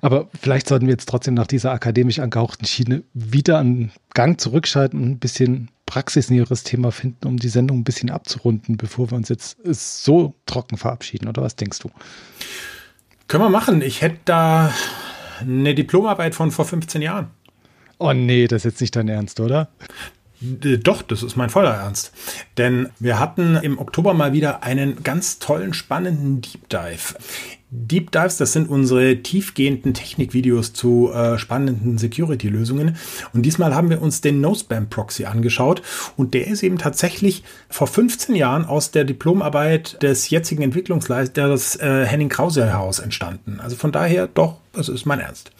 Aber 0.00 0.28
vielleicht 0.40 0.68
sollten 0.68 0.86
wir 0.86 0.92
jetzt 0.92 1.08
trotzdem 1.08 1.34
nach 1.34 1.46
dieser 1.46 1.72
akademisch 1.72 2.18
angehauchten 2.18 2.66
Schiene 2.66 3.02
wieder 3.12 3.58
einen 3.58 3.92
Gang 4.14 4.40
zurückschalten 4.40 5.00
und 5.02 5.10
ein 5.10 5.18
bisschen 5.18 5.68
praxisnäheres 5.84 6.64
Thema 6.64 6.90
finden, 6.90 7.26
um 7.28 7.36
die 7.36 7.48
Sendung 7.48 7.78
ein 7.78 7.84
bisschen 7.84 8.10
abzurunden, 8.10 8.76
bevor 8.76 9.10
wir 9.10 9.16
uns 9.16 9.28
jetzt 9.28 9.58
so 9.64 10.34
trocken 10.46 10.78
verabschieden. 10.78 11.28
Oder 11.28 11.42
was 11.42 11.56
denkst 11.56 11.78
du? 11.80 11.90
Können 13.28 13.44
wir 13.44 13.50
machen. 13.50 13.82
Ich 13.82 14.02
hätte 14.02 14.18
da 14.24 14.72
eine 15.40 15.74
Diplomarbeit 15.74 16.34
von 16.34 16.50
vor 16.50 16.64
15 16.64 17.02
Jahren. 17.02 17.28
Oh 17.98 18.12
nee, 18.12 18.46
das 18.46 18.64
ist 18.64 18.72
jetzt 18.72 18.80
nicht 18.80 18.96
dein 18.96 19.08
Ernst, 19.08 19.40
oder? 19.40 19.68
Äh, 20.42 20.78
doch, 20.78 21.02
das 21.02 21.22
ist 21.22 21.36
mein 21.36 21.50
voller 21.50 21.74
Ernst. 21.74 22.12
Denn 22.58 22.88
wir 22.98 23.18
hatten 23.18 23.56
im 23.56 23.78
Oktober 23.78 24.14
mal 24.14 24.32
wieder 24.32 24.62
einen 24.62 25.02
ganz 25.02 25.38
tollen, 25.38 25.74
spannenden 25.74 26.40
Deep 26.40 26.68
Dive. 26.68 27.14
Deep 27.70 28.12
Dives, 28.12 28.36
das 28.36 28.52
sind 28.52 28.68
unsere 28.68 29.16
tiefgehenden 29.22 29.92
Technikvideos 29.92 30.72
zu 30.72 31.10
äh, 31.12 31.36
spannenden 31.36 31.98
Security-Lösungen. 31.98 32.96
Und 33.32 33.42
diesmal 33.42 33.74
haben 33.74 33.90
wir 33.90 34.00
uns 34.00 34.20
den 34.20 34.40
No-Spam-Proxy 34.40 35.24
angeschaut. 35.24 35.82
Und 36.16 36.32
der 36.34 36.46
ist 36.46 36.62
eben 36.62 36.78
tatsächlich 36.78 37.42
vor 37.68 37.88
15 37.88 38.36
Jahren 38.36 38.64
aus 38.64 38.92
der 38.92 39.04
Diplomarbeit 39.04 40.00
des 40.02 40.30
jetzigen 40.30 40.62
Entwicklungsleiters 40.62 41.76
äh, 41.76 42.06
Henning 42.06 42.28
Krause 42.28 42.64
heraus 42.64 43.00
entstanden. 43.00 43.58
Also 43.60 43.74
von 43.74 43.90
daher 43.90 44.28
doch 44.28 44.58
Das 44.76 44.90
ist 44.90 45.06
mein 45.06 45.20
Ernst. 45.20 45.50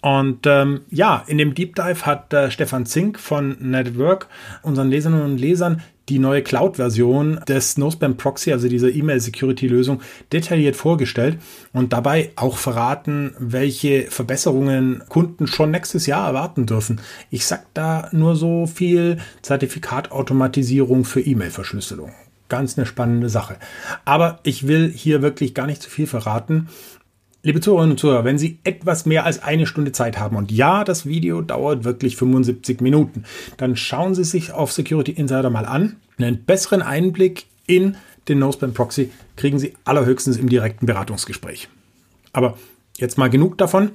Und 0.00 0.46
ähm, 0.46 0.80
ja, 0.90 1.22
in 1.26 1.36
dem 1.36 1.54
Deep 1.54 1.74
Dive 1.76 2.06
hat 2.06 2.32
äh, 2.32 2.50
Stefan 2.50 2.86
Zink 2.86 3.20
von 3.20 3.56
Network 3.60 4.28
unseren 4.62 4.88
Leserinnen 4.88 5.22
und 5.22 5.38
Lesern 5.38 5.82
die 6.08 6.18
neue 6.18 6.42
Cloud-Version 6.42 7.40
des 7.48 7.76
NoSpam 7.78 8.16
Proxy, 8.16 8.52
also 8.52 8.68
dieser 8.68 8.92
E-Mail-Security-Lösung, 8.92 10.00
detailliert 10.32 10.76
vorgestellt 10.76 11.38
und 11.72 11.92
dabei 11.92 12.30
auch 12.36 12.58
verraten, 12.58 13.34
welche 13.38 14.02
Verbesserungen 14.08 15.02
Kunden 15.08 15.46
schon 15.46 15.72
nächstes 15.72 16.06
Jahr 16.06 16.28
erwarten 16.28 16.66
dürfen. 16.66 17.00
Ich 17.30 17.44
sag 17.44 17.66
da 17.74 18.08
nur 18.12 18.36
so 18.36 18.66
viel 18.66 19.18
Zertifikatautomatisierung 19.42 21.04
für 21.04 21.20
E-Mail-Verschlüsselung. 21.20 22.12
Ganz 22.48 22.78
eine 22.78 22.86
spannende 22.86 23.28
Sache. 23.28 23.56
Aber 24.04 24.38
ich 24.44 24.68
will 24.68 24.92
hier 24.94 25.20
wirklich 25.20 25.52
gar 25.52 25.66
nicht 25.66 25.82
zu 25.82 25.90
viel 25.90 26.06
verraten. 26.06 26.68
Liebe 27.46 27.60
Zuhörerinnen 27.60 27.92
und 27.92 27.98
Zuhörer, 27.98 28.24
wenn 28.24 28.38
Sie 28.38 28.58
etwas 28.64 29.06
mehr 29.06 29.24
als 29.24 29.40
eine 29.40 29.66
Stunde 29.66 29.92
Zeit 29.92 30.18
haben 30.18 30.34
und 30.34 30.50
ja, 30.50 30.82
das 30.82 31.06
Video 31.06 31.42
dauert 31.42 31.84
wirklich 31.84 32.16
75 32.16 32.80
Minuten, 32.80 33.22
dann 33.56 33.76
schauen 33.76 34.16
Sie 34.16 34.24
sich 34.24 34.50
auf 34.50 34.72
Security 34.72 35.12
Insider 35.12 35.48
mal 35.48 35.64
an. 35.64 35.94
Einen 36.18 36.44
besseren 36.44 36.82
Einblick 36.82 37.46
in 37.68 37.96
den 38.26 38.40
Noseband 38.40 38.74
Proxy 38.74 39.12
kriegen 39.36 39.60
Sie 39.60 39.74
allerhöchstens 39.84 40.38
im 40.38 40.48
direkten 40.48 40.86
Beratungsgespräch. 40.86 41.68
Aber 42.32 42.58
jetzt 42.96 43.16
mal 43.16 43.30
genug 43.30 43.58
davon. 43.58 43.90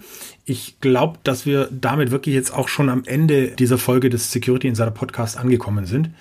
Ich 0.45 0.79
glaube, 0.79 1.19
dass 1.23 1.45
wir 1.45 1.67
damit 1.71 2.09
wirklich 2.09 2.33
jetzt 2.33 2.53
auch 2.53 2.69
schon 2.69 2.87
am 2.87 3.03
Ende 3.03 3.49
dieser 3.49 3.77
Folge 3.77 4.09
des 4.09 4.31
Security 4.31 4.69
Insider 4.69 4.91
Podcast 4.91 5.37
angekommen 5.37 5.85
sind. 5.85 6.11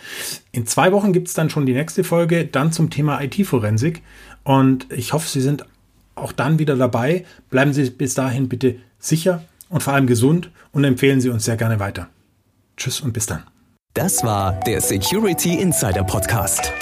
In 0.50 0.66
zwei 0.66 0.90
Wochen 0.90 1.12
gibt 1.12 1.28
es 1.28 1.34
dann 1.34 1.48
schon 1.48 1.64
die 1.64 1.74
nächste 1.74 2.02
Folge, 2.02 2.44
dann 2.44 2.72
zum 2.72 2.90
Thema 2.90 3.22
IT-Forensik. 3.22 4.02
Und 4.42 4.88
ich 4.90 5.12
hoffe, 5.12 5.28
Sie 5.28 5.40
sind 5.40 5.64
auch 6.20 6.32
dann 6.32 6.58
wieder 6.58 6.76
dabei. 6.76 7.24
Bleiben 7.50 7.72
Sie 7.72 7.90
bis 7.90 8.14
dahin 8.14 8.48
bitte 8.48 8.76
sicher 8.98 9.42
und 9.68 9.82
vor 9.82 9.94
allem 9.94 10.06
gesund 10.06 10.50
und 10.72 10.84
empfehlen 10.84 11.20
Sie 11.20 11.30
uns 11.30 11.44
sehr 11.44 11.56
gerne 11.56 11.80
weiter. 11.80 12.08
Tschüss 12.76 13.00
und 13.00 13.12
bis 13.12 13.26
dann. 13.26 13.42
Das 13.94 14.22
war 14.22 14.52
der 14.60 14.80
Security 14.80 15.54
Insider 15.54 16.04
Podcast. 16.04 16.72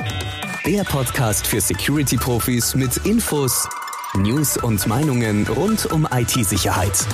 Der 0.66 0.84
Podcast 0.84 1.46
für 1.46 1.60
Security-Profis 1.60 2.74
mit 2.74 2.98
Infos, 3.06 3.66
News 4.14 4.58
und 4.58 4.86
Meinungen 4.86 5.46
rund 5.46 5.86
um 5.86 6.06
IT-Sicherheit. 6.12 7.06